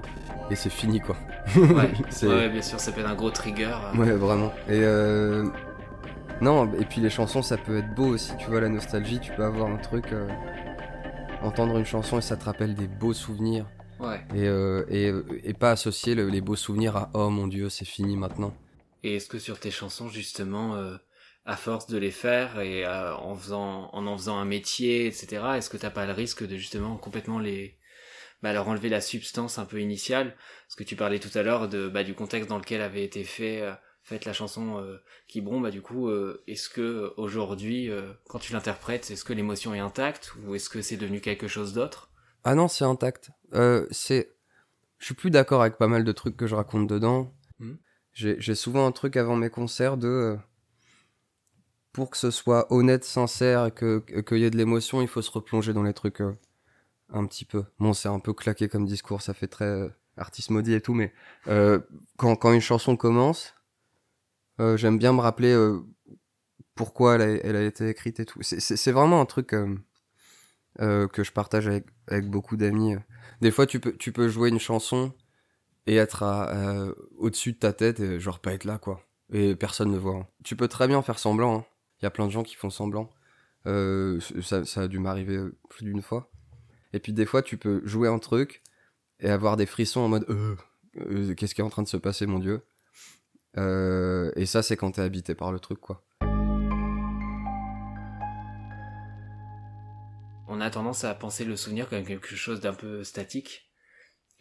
et 0.49 0.55
c'est 0.55 0.69
fini 0.69 0.99
quoi. 0.99 1.15
Ouais, 1.55 1.91
ouais, 2.27 2.49
bien 2.49 2.61
sûr, 2.61 2.79
ça 2.79 2.91
peut 2.91 3.01
être 3.01 3.09
un 3.09 3.15
gros 3.15 3.31
trigger. 3.31 3.73
euh. 3.93 3.97
Ouais, 3.97 4.11
vraiment. 4.11 4.51
Et 4.67 4.81
euh... 4.83 5.47
non, 6.41 6.71
et 6.73 6.85
puis 6.85 7.01
les 7.01 7.09
chansons, 7.09 7.41
ça 7.41 7.57
peut 7.57 7.77
être 7.77 7.93
beau 7.95 8.07
aussi. 8.07 8.31
Tu 8.37 8.49
vois, 8.49 8.61
la 8.61 8.69
nostalgie, 8.69 9.19
tu 9.19 9.31
peux 9.33 9.43
avoir 9.43 9.69
un 9.69 9.77
truc, 9.77 10.05
euh, 10.13 10.27
entendre 11.41 11.77
une 11.77 11.85
chanson 11.85 12.17
et 12.19 12.21
ça 12.21 12.37
te 12.37 12.45
rappelle 12.45 12.75
des 12.75 12.87
beaux 12.87 13.13
souvenirs 13.13 13.65
Ouais. 13.99 14.19
et 14.35 14.47
euh, 14.47 14.83
et, 14.89 15.13
et 15.43 15.53
pas 15.53 15.71
associer 15.71 16.15
le- 16.15 16.27
les 16.29 16.41
beaux 16.41 16.55
souvenirs 16.55 16.95
à 16.97 17.09
oh 17.13 17.29
mon 17.29 17.47
dieu, 17.47 17.69
c'est 17.69 17.85
fini 17.85 18.17
maintenant. 18.17 18.53
Et 19.03 19.15
est-ce 19.15 19.27
que 19.27 19.39
sur 19.39 19.59
tes 19.59 19.71
chansons, 19.71 20.09
justement, 20.09 20.75
euh, 20.75 20.95
à 21.45 21.55
force 21.55 21.87
de 21.87 21.97
les 21.97 22.11
faire 22.11 22.59
et 22.59 22.85
euh, 22.85 23.15
en 23.15 23.35
faisant, 23.35 23.89
en 23.93 24.05
en 24.05 24.17
faisant 24.17 24.37
un 24.37 24.45
métier, 24.45 25.07
etc., 25.07 25.43
est-ce 25.57 25.69
que 25.69 25.77
t'as 25.77 25.89
pas 25.89 26.05
le 26.05 26.13
risque 26.13 26.45
de 26.45 26.55
justement 26.55 26.97
complètement 26.97 27.39
les, 27.39 27.77
bah, 28.43 28.53
leur 28.53 28.67
enlever 28.67 28.89
la 28.89 29.01
substance 29.01 29.57
un 29.57 29.65
peu 29.65 29.81
initiale? 29.81 30.35
Parce 30.67 30.75
que 30.75 30.83
tu 30.83 30.95
parlais 30.95 31.19
tout 31.19 31.35
à 31.35 31.41
l'heure 31.43 31.67
de, 31.67 31.87
bah, 31.87 32.03
du 32.03 32.13
contexte 32.13 32.49
dans 32.49 32.57
lequel 32.57 32.81
avait 32.81 33.03
été 33.03 33.23
fait, 33.23 33.61
euh, 33.61 33.73
faite 34.03 34.25
la 34.25 34.33
chanson 34.33 34.79
euh, 34.79 34.97
qui 35.27 35.41
bronze, 35.41 35.63
bah, 35.63 35.71
du 35.71 35.81
coup, 35.81 36.09
euh, 36.09 36.43
est-ce 36.47 36.69
que 36.69 36.81
euh, 36.81 37.13
aujourd'hui, 37.17 37.89
euh, 37.89 38.13
quand 38.27 38.39
tu 38.39 38.53
l'interprètes, 38.53 39.09
est-ce 39.09 39.23
que 39.23 39.33
l'émotion 39.33 39.73
est 39.73 39.79
intacte 39.79 40.33
ou 40.43 40.53
est-ce 40.55 40.69
que 40.69 40.81
c'est 40.81 40.97
devenu 40.97 41.21
quelque 41.21 41.47
chose 41.47 41.73
d'autre? 41.73 42.11
Ah 42.43 42.55
non, 42.55 42.67
c'est 42.67 42.85
intact. 42.85 43.31
Euh, 43.53 43.87
c'est, 43.91 44.31
je 44.99 45.05
suis 45.05 45.15
plus 45.15 45.31
d'accord 45.31 45.61
avec 45.61 45.77
pas 45.77 45.87
mal 45.87 46.03
de 46.03 46.11
trucs 46.11 46.37
que 46.37 46.47
je 46.47 46.55
raconte 46.55 46.87
dedans. 46.87 47.33
Mhm. 47.59 47.77
J'ai 48.13 48.55
souvent 48.55 48.85
un 48.85 48.91
truc 48.91 49.15
avant 49.15 49.37
mes 49.37 49.49
concerts 49.49 49.95
de, 49.97 50.07
euh, 50.07 50.37
pour 51.93 52.09
que 52.09 52.17
ce 52.17 52.31
soit 52.31 52.71
honnête, 52.71 53.03
sincère, 53.03 53.67
et 53.67 53.71
que 53.71 53.99
qu'il 54.21 54.37
y 54.39 54.43
ait 54.45 54.49
de 54.51 54.57
l'émotion, 54.57 55.01
il 55.01 55.07
faut 55.07 55.21
se 55.21 55.31
replonger 55.31 55.73
dans 55.73 55.83
les 55.83 55.93
trucs 55.93 56.21
euh, 56.21 56.33
un 57.13 57.25
petit 57.25 57.45
peu. 57.45 57.65
Bon, 57.79 57.93
c'est 57.93 58.09
un 58.09 58.19
peu 58.19 58.33
claqué 58.33 58.69
comme 58.69 58.85
discours, 58.85 59.21
ça 59.21 59.33
fait 59.33 59.47
très 59.47 59.65
euh, 59.65 59.89
artiste 60.17 60.49
maudit 60.51 60.73
et 60.73 60.81
tout, 60.81 60.93
mais 60.93 61.13
euh, 61.47 61.79
quand 62.17 62.35
quand 62.37 62.53
une 62.53 62.61
chanson 62.61 62.97
commence, 62.97 63.55
euh, 64.59 64.77
j'aime 64.77 64.97
bien 64.97 65.13
me 65.13 65.19
rappeler 65.21 65.51
euh, 65.53 65.81
pourquoi 66.75 67.15
elle 67.15 67.21
a, 67.21 67.27
elle 67.45 67.55
a 67.55 67.63
été 67.63 67.89
écrite 67.89 68.19
et 68.19 68.25
tout. 68.25 68.41
C'est- 68.43 68.91
vraiment 68.91 69.21
un 69.21 69.25
truc. 69.25 69.53
euh, 70.79 71.07
que 71.07 71.23
je 71.23 71.31
partage 71.31 71.67
avec, 71.67 71.85
avec 72.07 72.29
beaucoup 72.29 72.57
d'amis. 72.57 72.95
Des 73.41 73.51
fois, 73.51 73.65
tu 73.65 73.79
peux, 73.79 73.93
tu 73.97 74.11
peux 74.11 74.27
jouer 74.29 74.49
une 74.49 74.59
chanson 74.59 75.13
et 75.87 75.95
être 75.97 76.23
au-dessus 77.17 77.53
de 77.53 77.57
ta 77.57 77.73
tête 77.73 77.99
et 77.99 78.19
genre 78.19 78.39
pas 78.39 78.53
être 78.53 78.65
là, 78.65 78.77
quoi. 78.77 79.01
Et 79.33 79.55
personne 79.55 79.91
ne 79.91 79.97
voit. 79.97 80.15
hein. 80.15 80.27
Tu 80.43 80.55
peux 80.55 80.67
très 80.67 80.87
bien 80.87 81.01
faire 81.01 81.19
semblant. 81.19 81.59
hein. 81.59 81.65
Il 82.01 82.05
y 82.05 82.07
a 82.07 82.11
plein 82.11 82.25
de 82.25 82.31
gens 82.31 82.43
qui 82.43 82.55
font 82.55 82.71
semblant. 82.71 83.11
Euh, 83.67 84.19
ça, 84.41 84.81
a 84.81 84.87
dû 84.87 84.97
m'arriver 84.97 85.35
euh, 85.35 85.55
plus 85.69 85.85
d'une 85.85 86.01
fois. 86.01 86.31
Et 86.93 86.99
puis 86.99 87.13
des 87.13 87.25
fois, 87.25 87.43
tu 87.43 87.57
peux 87.57 87.81
jouer 87.85 88.07
un 88.07 88.17
truc 88.17 88.63
et 89.19 89.29
avoir 89.29 89.55
des 89.55 89.67
frissons 89.67 90.01
en 90.01 90.07
mode 90.07 90.25
euh, 90.29 91.35
qu'est-ce 91.35 91.53
qui 91.53 91.61
est 91.61 91.63
en 91.63 91.69
train 91.69 91.83
de 91.83 91.87
se 91.87 91.97
passer, 91.97 92.25
mon 92.25 92.39
dieu? 92.39 92.61
Et 94.35 94.45
ça, 94.45 94.63
c'est 94.63 94.77
quand 94.77 94.93
t'es 94.93 95.01
habité 95.01 95.35
par 95.35 95.51
le 95.51 95.59
truc, 95.59 95.79
quoi. 95.79 96.03
on 100.53 100.59
a 100.59 100.69
tendance 100.69 101.05
à 101.05 101.15
penser 101.15 101.45
le 101.45 101.55
souvenir 101.55 101.87
comme 101.87 102.03
quelque 102.03 102.35
chose 102.35 102.59
d'un 102.59 102.73
peu 102.73 103.05
statique 103.05 103.71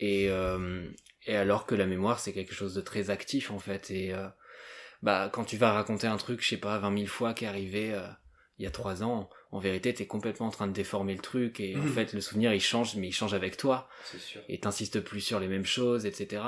et 0.00 0.28
et 1.26 1.36
alors 1.36 1.66
que 1.66 1.76
la 1.76 1.86
mémoire 1.86 2.18
c'est 2.18 2.32
quelque 2.32 2.52
chose 2.52 2.74
de 2.74 2.80
très 2.80 3.10
actif 3.10 3.52
en 3.52 3.60
fait 3.60 3.90
et 3.92 4.12
bah 5.02 5.30
quand 5.32 5.44
tu 5.44 5.56
vas 5.56 5.72
raconter 5.72 6.06
un 6.06 6.16
truc 6.16 6.42
je 6.42 6.48
sais 6.48 6.56
pas 6.56 6.78
20 6.78 6.90
000 6.94 7.06
fois 7.08 7.34
qui 7.34 7.44
est 7.44 7.48
arrivé 7.48 7.92
euh, 7.94 8.06
il 8.58 8.64
y 8.64 8.66
a 8.66 8.70
trois 8.70 9.02
ans 9.02 9.30
en 9.50 9.58
vérité 9.58 9.94
t'es 9.94 10.06
complètement 10.06 10.46
en 10.46 10.50
train 10.50 10.66
de 10.68 10.72
déformer 10.72 11.14
le 11.14 11.22
truc 11.22 11.60
et 11.60 11.76
en 11.76 11.80
Mhm. 11.80 11.88
fait 11.88 12.12
le 12.12 12.20
souvenir 12.20 12.52
il 12.52 12.60
change 12.60 12.96
mais 12.96 13.08
il 13.08 13.12
change 13.12 13.34
avec 13.34 13.56
toi 13.56 13.88
C'est 14.04 14.18
sûr. 14.20 14.42
et 14.48 14.60
t'insistes 14.60 15.00
plus 15.00 15.20
sur 15.20 15.40
les 15.40 15.48
mêmes 15.48 15.64
choses 15.64 16.04
etc 16.06 16.42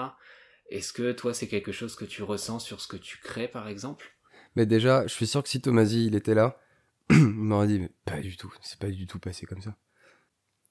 est-ce 0.71 0.92
que 0.92 1.12
toi 1.12 1.35
c'est 1.35 1.49
quelque 1.49 1.73
chose 1.73 1.97
que 1.97 2.04
tu 2.04 2.23
ressens 2.23 2.59
sur 2.61 2.80
ce 2.80 2.88
que 2.88 2.97
tu 2.97 3.18
crées 3.18 3.49
par 3.49 3.68
exemple? 3.68 4.16
Mais 4.56 4.64
déjà, 4.66 5.06
je 5.06 5.12
suis 5.12 5.26
sûr 5.26 5.42
que 5.42 5.49
si 5.49 5.61
Tomasi 5.61 6.06
il 6.06 6.14
était 6.14 6.35
là, 6.35 6.59
il 7.11 7.16
m'aurait 7.18 7.66
dit 7.66 7.78
mais 7.80 7.90
pas 8.06 8.21
du 8.21 8.37
tout, 8.38 8.52
c'est 8.62 8.78
pas 8.78 8.88
du 8.90 9.06
tout 9.06 9.18
passé 9.18 9.44
comme 9.47 9.61
ça. 9.61 9.76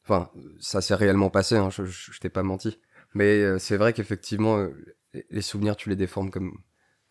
Enfin, 0.03 0.31
ça 0.59 0.81
s'est 0.81 0.95
réellement 0.95 1.29
passé, 1.29 1.55
hein, 1.57 1.69
je, 1.69 1.85
je, 1.85 2.11
je 2.11 2.19
t'ai 2.19 2.29
pas 2.29 2.43
menti. 2.43 2.79
Mais 3.13 3.41
euh, 3.41 3.59
c'est 3.59 3.77
vrai 3.77 3.93
qu'effectivement, 3.93 4.57
euh, 4.57 4.69
les- 5.13 5.25
les 5.29 5.41
souvenirs 5.41 5.75
tu 5.75 5.89
les 5.89 5.95
déformes 5.95 6.31
comme 6.31 6.61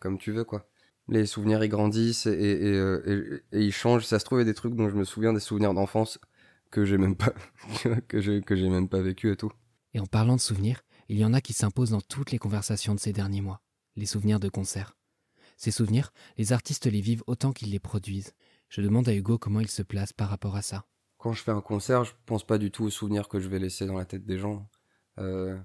comme 0.01 0.17
tu 0.17 0.33
veux 0.33 0.43
quoi. 0.43 0.67
Les 1.07 1.25
souvenirs 1.25 1.63
ils 1.63 1.69
grandissent 1.69 2.25
et, 2.25 2.31
et, 2.33 2.67
et, 2.67 2.75
euh, 2.77 3.41
et- 3.53 3.57
et 3.57 3.61
ils 3.65 3.71
changent. 3.73 4.05
Ça 4.05 4.19
se 4.19 4.25
trouve 4.25 4.39
il 4.39 4.41
y 4.41 4.49
a 4.49 4.51
des 4.51 4.53
trucs 4.53 4.75
dont 4.75 4.89
je 4.89 4.95
me 4.95 5.05
souviens, 5.05 5.31
des 5.33 5.39
souvenirs 5.39 5.73
d'enfance 5.73 6.19
que 6.71 6.85
j'ai 6.85 6.97
même 6.97 7.15
pas 7.15 7.33
que 8.09 8.19
j'ai 8.21 8.41
que 8.41 8.55
j'ai 8.55 8.69
même 8.69 8.89
pas 8.89 9.01
vécu 9.01 9.31
et 9.31 9.37
tout. 9.37 9.51
Et 9.93 9.99
en 9.99 10.05
parlant 10.05 10.35
de 10.35 10.41
souvenirs, 10.41 10.83
il 11.09 11.17
y 11.17 11.25
en 11.25 11.33
a 11.33 11.41
qui 11.41 11.53
s'imposent 11.53 11.91
dans 11.91 12.01
toutes 12.01 12.31
les 12.31 12.37
conversations 12.39 12.95
de 12.95 12.99
ces 12.99 13.13
derniers 13.13 13.41
mois, 13.41 13.61
les 13.95 14.05
souvenirs 14.05 14.39
de 14.39 14.49
concert. 14.49 14.97
Ces 15.57 15.71
souvenirs, 15.71 16.11
les 16.37 16.53
artistes 16.53 16.85
les 16.87 17.01
vivent 17.01 17.23
autant 17.27 17.51
qu'ils 17.51 17.71
les 17.71 17.79
produisent. 17.79 18.33
Je 18.69 18.81
demande 18.81 19.07
à 19.09 19.13
Hugo 19.15 19.37
comment 19.37 19.59
il 19.59 19.69
se 19.69 19.83
place 19.83 20.13
par 20.13 20.29
rapport 20.29 20.55
à 20.55 20.61
ça. 20.61 20.85
quand 21.17 21.33
je 21.33 21.43
fais 21.43 21.51
un 21.51 21.61
concert, 21.61 22.03
je 22.05 22.13
pense 22.25 22.45
pas 22.45 22.57
du 22.57 22.71
tout 22.71 22.85
aux 22.85 22.89
souvenirs 22.89 23.27
que 23.27 23.39
je 23.39 23.47
vais 23.49 23.59
laisser 23.59 23.85
dans 23.85 23.97
la 23.97 24.05
tête 24.05 24.25
des 24.25 24.39
gens. 24.39 24.67
Euh, 25.19 25.57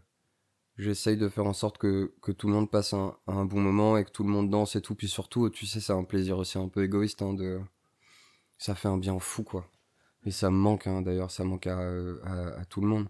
J'essaye 0.78 1.16
de 1.16 1.28
faire 1.28 1.46
en 1.46 1.52
sorte 1.54 1.78
que, 1.78 2.12
que 2.22 2.32
tout 2.32 2.48
le 2.48 2.52
monde 2.54 2.70
passe 2.70 2.92
un, 2.92 3.16
un 3.26 3.44
bon 3.46 3.60
moment 3.60 3.96
et 3.96 4.04
que 4.04 4.10
tout 4.10 4.24
le 4.24 4.30
monde 4.30 4.50
danse 4.50 4.76
et 4.76 4.82
tout. 4.82 4.94
Puis 4.94 5.08
surtout, 5.08 5.48
tu 5.50 5.66
sais, 5.66 5.80
c'est 5.80 5.92
un 5.92 6.04
plaisir 6.04 6.38
aussi 6.38 6.58
un 6.58 6.68
peu 6.68 6.84
égoïste. 6.84 7.22
Hein, 7.22 7.34
de... 7.34 7.60
Ça 8.58 8.74
fait 8.74 8.88
un 8.88 8.98
bien 8.98 9.18
fou, 9.18 9.42
quoi. 9.42 9.68
Et 10.24 10.30
ça 10.30 10.50
me 10.50 10.56
manque, 10.56 10.86
hein, 10.86 11.02
d'ailleurs, 11.02 11.30
ça 11.30 11.44
manque 11.44 11.66
à, 11.66 11.78
à, 11.78 12.60
à 12.60 12.64
tout 12.66 12.80
le 12.80 12.88
monde. 12.88 13.08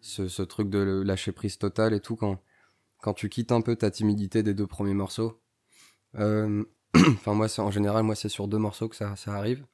Ce, 0.00 0.28
ce 0.28 0.42
truc 0.42 0.70
de 0.70 1.02
lâcher 1.04 1.32
prise 1.32 1.58
totale 1.58 1.94
et 1.94 2.00
tout, 2.00 2.16
quand, 2.16 2.40
quand 3.02 3.14
tu 3.14 3.28
quittes 3.28 3.52
un 3.52 3.60
peu 3.62 3.76
ta 3.76 3.90
timidité 3.90 4.42
des 4.42 4.54
deux 4.54 4.66
premiers 4.66 4.94
morceaux. 4.94 5.40
Euh, 6.16 6.64
Enfin, 6.96 7.34
moi, 7.34 7.48
en 7.58 7.70
général, 7.70 8.04
moi, 8.04 8.14
c'est 8.14 8.28
sur 8.28 8.48
deux 8.48 8.58
morceaux 8.58 8.88
que 8.88 8.96
ça, 8.96 9.16
ça 9.16 9.34
arrive 9.34 9.66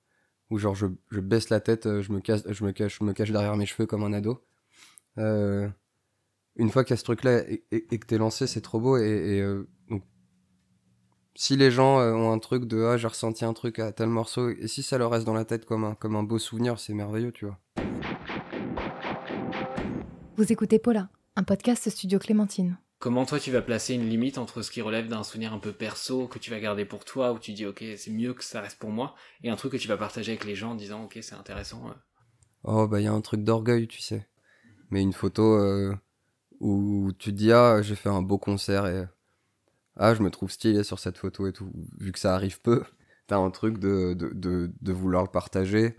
où 0.50 0.58
genre 0.58 0.74
je, 0.74 0.86
je 1.10 1.20
baisse 1.20 1.48
la 1.50 1.60
tête, 1.60 2.00
je 2.00 2.12
me 2.12 2.20
cache, 2.20 2.42
je 2.48 2.64
me 2.64 2.72
cache, 2.72 2.98
je 2.98 3.04
me 3.04 3.12
cache 3.12 3.30
derrière 3.30 3.56
mes 3.56 3.66
cheveux 3.66 3.86
comme 3.86 4.02
un 4.04 4.12
ado. 4.12 4.42
Euh, 5.18 5.68
une 6.56 6.70
fois 6.70 6.84
qu'il 6.84 6.92
y 6.92 6.94
a 6.94 6.96
ce 6.98 7.04
truc-là 7.04 7.38
et, 7.50 7.64
et- 7.70 7.86
et 7.94 7.98
que 7.98 8.06
t'es 8.06 8.18
lancé, 8.18 8.46
c'est 8.46 8.60
trop 8.60 8.80
beau. 8.80 8.96
Et, 8.98 9.02
et, 9.02 9.40
euh, 9.40 9.68
donc, 9.88 10.02
si 11.34 11.56
les 11.56 11.70
gens 11.70 12.00
euh, 12.00 12.12
ont 12.12 12.32
un 12.32 12.38
truc 12.38 12.64
de 12.66 12.82
ah 12.84 12.96
j'ai 12.96 13.06
ressenti 13.08 13.44
un 13.44 13.52
truc 13.54 13.78
à 13.78 13.92
tel 13.92 14.08
morceau, 14.08 14.50
et 14.50 14.68
si 14.68 14.82
ça 14.82 14.98
leur 14.98 15.10
reste 15.10 15.26
dans 15.26 15.34
la 15.34 15.44
tête 15.44 15.64
comme 15.64 15.84
un 15.84 15.94
comme 15.94 16.16
un 16.16 16.22
beau 16.22 16.38
souvenir, 16.38 16.78
c'est 16.78 16.92
merveilleux, 16.94 17.32
tu 17.32 17.46
vois. 17.46 17.58
Vous 20.36 20.52
écoutez 20.52 20.78
Paula, 20.78 21.08
un 21.36 21.42
podcast 21.42 21.88
Studio 21.90 22.18
Clémentine. 22.18 22.78
Comment 22.98 23.24
toi 23.24 23.38
tu 23.38 23.50
vas 23.50 23.62
placer 23.62 23.94
une 23.94 24.08
limite 24.08 24.36
entre 24.38 24.60
ce 24.62 24.70
qui 24.70 24.82
relève 24.82 25.08
d'un 25.08 25.22
souvenir 25.22 25.54
un 25.54 25.58
peu 25.58 25.72
perso 25.72 26.28
que 26.28 26.38
tu 26.38 26.50
vas 26.50 26.60
garder 26.60 26.84
pour 26.84 27.04
toi, 27.04 27.32
où 27.32 27.38
tu 27.38 27.52
dis 27.52 27.64
ok 27.64 27.82
c'est 27.96 28.10
mieux 28.10 28.34
que 28.34 28.44
ça 28.44 28.60
reste 28.60 28.78
pour 28.78 28.90
moi, 28.90 29.14
et 29.42 29.48
un 29.50 29.56
truc 29.56 29.72
que 29.72 29.76
tu 29.78 29.88
vas 29.88 29.96
partager 29.96 30.32
avec 30.32 30.44
les 30.44 30.54
gens 30.54 30.72
en 30.72 30.74
disant 30.74 31.04
ok 31.04 31.18
c'est 31.22 31.34
intéressant. 31.34 31.88
euh. 31.88 31.92
Oh 32.64 32.86
bah 32.86 33.00
il 33.00 33.04
y 33.04 33.06
a 33.06 33.12
un 33.12 33.20
truc 33.22 33.42
d'orgueil, 33.42 33.86
tu 33.88 34.00
sais. 34.00 34.26
Mais 34.90 35.00
une 35.00 35.14
photo 35.14 35.42
euh, 35.58 35.94
où 36.60 37.10
tu 37.18 37.30
te 37.32 37.36
dis 37.36 37.52
ah 37.52 37.80
j'ai 37.82 37.94
fait 37.96 38.08
un 38.10 38.22
beau 38.22 38.38
concert 38.38 38.86
et 38.86 39.04
ah 39.96 40.14
je 40.14 40.22
me 40.22 40.30
trouve 40.30 40.50
stylé 40.50 40.82
sur 40.84 40.98
cette 40.98 41.18
photo 41.18 41.46
et 41.46 41.52
tout. 41.52 41.70
Vu 41.98 42.12
que 42.12 42.18
ça 42.18 42.34
arrive 42.34 42.60
peu, 42.60 42.82
t'as 43.26 43.36
un 43.38 43.50
truc 43.50 43.78
de, 43.78 44.14
de, 44.14 44.30
de, 44.34 44.70
de 44.80 44.92
vouloir 44.92 45.22
le 45.22 45.28
partager 45.30 45.96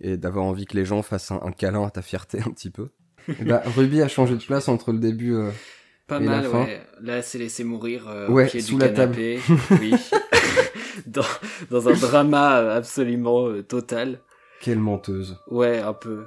et 0.00 0.16
d'avoir 0.16 0.44
envie 0.44 0.64
que 0.66 0.76
les 0.76 0.84
gens 0.84 1.02
fassent 1.02 1.30
un, 1.32 1.40
un 1.42 1.52
câlin 1.52 1.84
à 1.84 1.90
ta 1.90 2.02
fierté 2.02 2.40
un 2.40 2.50
petit 2.50 2.70
peu. 2.70 2.90
Bah, 3.44 3.62
Ruby 3.76 4.00
a 4.02 4.08
changé 4.08 4.36
de 4.36 4.42
place 4.44 4.68
entre 4.68 4.92
le 4.92 4.98
début. 4.98 5.34
euh, 5.34 5.50
Pas 6.06 6.20
Et 6.20 6.24
la 6.24 6.30
mal, 6.30 6.44
fin 6.46 6.64
ouais. 6.64 6.82
Là, 7.00 7.20
c'est 7.22 7.38
laissé 7.38 7.64
mourir 7.64 8.08
euh, 8.08 8.28
Ouais, 8.28 8.46
au 8.46 8.48
pied 8.48 8.60
sous 8.60 8.74
du 8.76 8.80
la 8.80 8.88
canapé. 8.90 9.40
oui. 9.80 9.92
dans, 11.06 11.22
dans 11.70 11.88
un 11.88 11.94
drama 11.94 12.58
euh, 12.60 12.76
absolument 12.76 13.48
euh, 13.48 13.62
total. 13.62 14.20
Quelle 14.60 14.78
menteuse. 14.78 15.36
Ouais, 15.48 15.78
un 15.80 15.92
peu. 15.94 16.26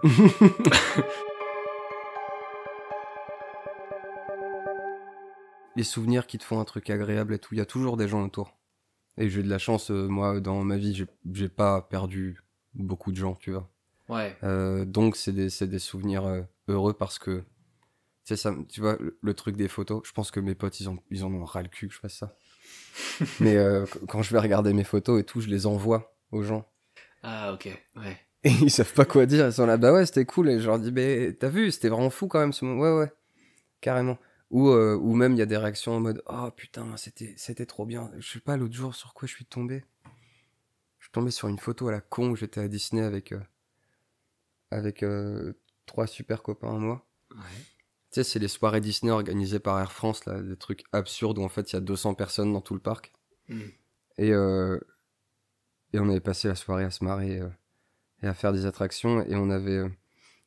Les 5.81 5.85
souvenirs 5.85 6.27
qui 6.27 6.37
te 6.37 6.43
font 6.43 6.59
un 6.59 6.63
truc 6.63 6.91
agréable 6.91 7.33
et 7.33 7.39
tout, 7.39 7.55
il 7.55 7.57
y 7.57 7.61
a 7.61 7.65
toujours 7.65 7.97
des 7.97 8.07
gens 8.07 8.23
autour. 8.23 8.55
Et 9.17 9.31
j'ai 9.31 9.41
de 9.41 9.49
la 9.49 9.57
chance, 9.57 9.89
euh, 9.89 10.07
moi, 10.07 10.39
dans 10.39 10.63
ma 10.63 10.77
vie, 10.77 10.93
j'ai- 11.33 11.49
pas 11.49 11.81
perdu 11.81 12.39
beaucoup 12.75 13.11
de 13.11 13.17
gens, 13.17 13.33
tu 13.33 13.49
vois. 13.51 13.67
Ouais. 14.07 14.37
Euh, 14.43 14.85
donc 14.85 15.15
c'est 15.15 15.31
des, 15.31 15.49
c'est 15.49 15.65
des 15.65 15.79
souvenirs 15.79 16.23
euh, 16.25 16.41
heureux 16.67 16.93
parce 16.93 17.17
que 17.17 17.43
c'est 18.25 18.35
ça, 18.37 18.53
tu 18.69 18.81
vois, 18.81 18.95
le, 18.99 19.17
le 19.19 19.33
truc 19.33 19.55
des 19.55 19.67
photos, 19.67 20.03
je 20.05 20.11
pense 20.11 20.29
que 20.29 20.39
mes 20.39 20.53
potes, 20.53 20.79
ils, 20.81 20.87
ont, 20.87 20.99
ils 21.09 21.23
en 21.25 21.33
ont 21.33 21.45
ras 21.45 21.63
le 21.63 21.69
cul 21.69 21.87
que 21.87 21.95
je 21.95 21.99
fasse 21.99 22.15
ça. 22.15 22.35
Mais 23.39 23.57
euh, 23.57 23.85
qu- 23.87 24.05
quand 24.07 24.21
je 24.21 24.31
vais 24.33 24.39
regarder 24.39 24.73
mes 24.73 24.83
photos 24.83 25.19
et 25.19 25.23
tout, 25.23 25.41
je 25.41 25.47
les 25.47 25.65
envoie 25.65 26.15
aux 26.31 26.43
gens. 26.43 26.67
Ah, 27.23 27.53
ok. 27.53 27.69
Ouais. 27.95 28.17
Et 28.43 28.51
ils 28.51 28.71
savent 28.71 28.93
pas 28.93 29.05
quoi 29.05 29.25
dire, 29.25 29.47
ils 29.47 29.53
sont 29.53 29.65
là, 29.65 29.77
bah 29.77 29.93
ouais, 29.93 30.05
c'était 30.05 30.25
cool. 30.25 30.49
Et 30.49 30.59
je 30.59 30.67
leur 30.67 30.79
dis, 30.79 30.91
mais 30.91 31.33
t'as 31.33 31.49
vu, 31.49 31.71
c'était 31.71 31.89
vraiment 31.89 32.11
fou 32.11 32.27
quand 32.27 32.39
même 32.39 32.53
ce 32.53 32.65
moment. 32.65 32.81
Ouais, 32.81 32.99
ouais, 32.99 33.11
carrément. 33.81 34.17
Ou, 34.51 34.67
euh, 34.67 34.97
ou 34.97 35.15
même 35.15 35.31
il 35.31 35.39
y 35.39 35.41
a 35.41 35.45
des 35.45 35.55
réactions 35.55 35.93
en 35.93 36.01
mode, 36.01 36.21
oh 36.27 36.51
putain, 36.51 36.97
c'était, 36.97 37.33
c'était 37.37 37.65
trop 37.65 37.85
bien. 37.85 38.11
Je 38.19 38.33
sais 38.33 38.41
pas, 38.41 38.57
l'autre 38.57 38.73
jour, 38.73 38.93
sur 38.93 39.13
quoi 39.13 39.25
je 39.25 39.33
suis 39.33 39.45
tombé? 39.45 39.85
Je 40.99 41.05
suis 41.05 41.11
tombé 41.11 41.31
sur 41.31 41.47
une 41.47 41.57
photo 41.57 41.87
à 41.87 41.91
la 41.93 42.01
con 42.01 42.31
où 42.31 42.35
j'étais 42.35 42.59
à 42.59 42.67
Disney 42.67 43.01
avec, 43.01 43.31
euh, 43.31 43.39
avec 44.69 45.03
euh, 45.03 45.53
trois 45.85 46.05
super 46.05 46.43
copains 46.43 46.75
à 46.75 46.77
moi. 46.77 47.07
Ouais. 47.31 47.37
Tu 48.11 48.15
sais, 48.15 48.23
c'est 48.25 48.39
les 48.39 48.49
soirées 48.49 48.81
Disney 48.81 49.09
organisées 49.09 49.61
par 49.61 49.79
Air 49.79 49.93
France, 49.93 50.25
là, 50.25 50.41
des 50.41 50.57
trucs 50.57 50.83
absurdes 50.91 51.37
où 51.37 51.43
en 51.43 51.49
fait 51.49 51.71
il 51.71 51.75
y 51.75 51.77
a 51.77 51.81
200 51.81 52.15
personnes 52.15 52.51
dans 52.51 52.59
tout 52.59 52.73
le 52.73 52.81
parc. 52.81 53.13
Mm. 53.47 53.61
Et, 54.17 54.31
et 54.31 55.99
on 55.99 56.09
avait 56.09 56.19
passé 56.19 56.49
la 56.49 56.55
soirée 56.55 56.83
à 56.83 56.91
se 56.91 57.05
marrer 57.05 57.41
et 58.21 58.27
à 58.27 58.33
faire 58.33 58.51
des 58.51 58.65
attractions 58.65 59.23
et 59.23 59.35
on 59.35 59.49
avait 59.49 59.81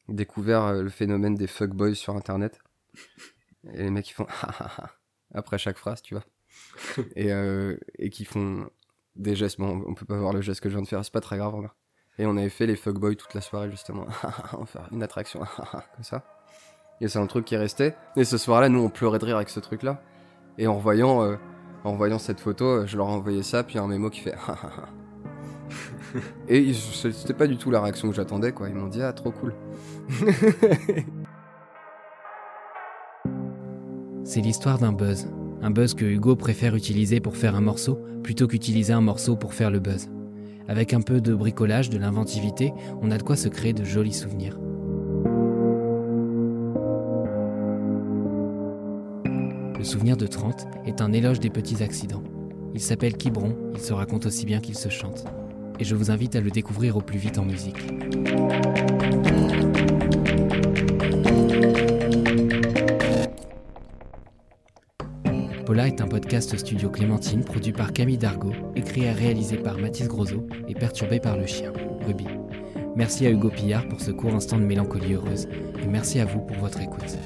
découvert 0.08 0.74
le 0.74 0.90
phénomène 0.90 1.34
des 1.36 1.46
fuckboys 1.46 1.96
sur 1.96 2.14
internet. 2.14 2.60
Et 3.72 3.82
les 3.82 3.90
mecs 3.90 4.04
qui 4.04 4.12
font 4.12 4.26
après 5.34 5.58
chaque 5.58 5.78
phrase, 5.78 6.02
tu 6.02 6.14
vois. 6.14 6.24
et, 7.16 7.32
euh, 7.32 7.76
et 7.98 8.10
qui 8.10 8.24
font 8.24 8.68
des 9.16 9.34
gestes. 9.36 9.58
Bon, 9.58 9.82
on 9.86 9.94
peut 9.94 10.06
pas 10.06 10.18
voir 10.18 10.32
le 10.32 10.40
geste 10.40 10.60
que 10.60 10.68
je 10.68 10.74
viens 10.74 10.82
de 10.82 10.88
faire, 10.88 11.04
c'est 11.04 11.12
pas 11.12 11.20
très 11.20 11.38
grave. 11.38 11.54
Et 12.18 12.26
on 12.26 12.36
avait 12.36 12.48
fait 12.48 12.66
les 12.66 12.76
fuckboys 12.76 13.16
toute 13.16 13.34
la 13.34 13.40
soirée 13.40 13.70
justement. 13.70 14.06
on 14.52 14.58
va 14.60 14.66
faire 14.66 14.88
une 14.92 15.02
attraction 15.02 15.40
comme 15.40 16.04
ça. 16.04 16.22
Et 17.00 17.08
c'est 17.08 17.18
un 17.18 17.26
truc 17.26 17.44
qui 17.44 17.56
restait. 17.56 17.96
Et 18.16 18.24
ce 18.24 18.38
soir-là, 18.38 18.68
nous, 18.68 18.80
on 18.80 18.88
pleurait 18.88 19.18
de 19.18 19.24
rire 19.24 19.36
avec 19.36 19.48
ce 19.48 19.58
truc-là. 19.60 20.00
Et 20.58 20.68
en 20.68 20.76
voyant, 20.78 21.22
euh, 21.24 21.36
en 21.82 21.94
voyant 21.96 22.20
cette 22.20 22.38
photo, 22.38 22.64
euh, 22.64 22.86
je 22.86 22.96
leur 22.96 23.08
ai 23.08 23.12
envoyé 23.12 23.42
ça, 23.42 23.64
puis 23.64 23.78
un 23.78 23.88
mémo 23.88 24.10
qui 24.10 24.20
fait 24.20 24.34
Et 26.48 26.60
ils- 26.60 26.76
c'était 26.76 27.34
pas 27.34 27.48
du 27.48 27.56
tout 27.56 27.72
la 27.72 27.80
réaction 27.82 28.08
que 28.08 28.14
j'attendais, 28.14 28.52
quoi. 28.52 28.68
Ils 28.68 28.74
m'ont 28.76 28.86
dit, 28.86 29.02
ah, 29.02 29.12
trop 29.12 29.32
cool. 29.32 29.54
C'est 34.34 34.40
l'histoire 34.40 34.80
d'un 34.80 34.92
buzz. 34.92 35.28
Un 35.62 35.70
buzz 35.70 35.94
que 35.94 36.04
Hugo 36.04 36.34
préfère 36.34 36.74
utiliser 36.74 37.20
pour 37.20 37.36
faire 37.36 37.54
un 37.54 37.60
morceau 37.60 38.00
plutôt 38.24 38.48
qu'utiliser 38.48 38.92
un 38.92 39.00
morceau 39.00 39.36
pour 39.36 39.54
faire 39.54 39.70
le 39.70 39.78
buzz. 39.78 40.08
Avec 40.66 40.92
un 40.92 41.02
peu 41.02 41.20
de 41.20 41.32
bricolage, 41.36 41.88
de 41.88 41.98
l'inventivité, 41.98 42.72
on 43.00 43.12
a 43.12 43.18
de 43.18 43.22
quoi 43.22 43.36
se 43.36 43.46
créer 43.46 43.72
de 43.72 43.84
jolis 43.84 44.12
souvenirs. 44.12 44.58
Le 49.78 49.84
souvenir 49.84 50.16
de 50.16 50.26
30 50.26 50.66
est 50.84 51.00
un 51.00 51.12
éloge 51.12 51.38
des 51.38 51.50
petits 51.50 51.84
accidents. 51.84 52.24
Il 52.74 52.80
s'appelle 52.80 53.16
Quiberon, 53.16 53.56
il 53.74 53.80
se 53.80 53.92
raconte 53.92 54.26
aussi 54.26 54.46
bien 54.46 54.58
qu'il 54.58 54.76
se 54.76 54.88
chante. 54.88 55.26
Et 55.78 55.84
je 55.84 55.94
vous 55.94 56.10
invite 56.10 56.34
à 56.34 56.40
le 56.40 56.50
découvrir 56.50 56.96
au 56.96 57.02
plus 57.02 57.18
vite 57.18 57.38
en 57.38 57.44
musique. 57.44 57.78
Est 65.84 66.00
un 66.00 66.06
podcast 66.06 66.56
studio 66.56 66.88
Clémentine 66.88 67.44
produit 67.44 67.72
par 67.72 67.92
Camille 67.92 68.16
Dargaud, 68.16 68.54
écrit 68.74 69.02
et 69.02 69.12
réalisé 69.12 69.58
par 69.58 69.76
Mathis 69.76 70.08
Grosso 70.08 70.46
et 70.66 70.72
perturbé 70.72 71.20
par 71.20 71.36
le 71.36 71.44
chien, 71.44 71.74
Ruby. 72.06 72.24
Merci 72.96 73.26
à 73.26 73.30
Hugo 73.30 73.50
Pillard 73.50 73.86
pour 73.88 74.00
ce 74.00 74.10
court 74.10 74.34
instant 74.34 74.58
de 74.58 74.64
mélancolie 74.64 75.12
heureuse 75.12 75.46
et 75.82 75.86
merci 75.86 76.20
à 76.20 76.24
vous 76.24 76.40
pour 76.40 76.56
votre 76.56 76.80
écoute. 76.80 77.18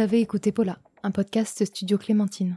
Vous 0.00 0.04
avez 0.04 0.22
écouté 0.22 0.50
Paula, 0.50 0.78
un 1.02 1.10
podcast 1.10 1.62
Studio 1.62 1.98
Clémentine. 1.98 2.56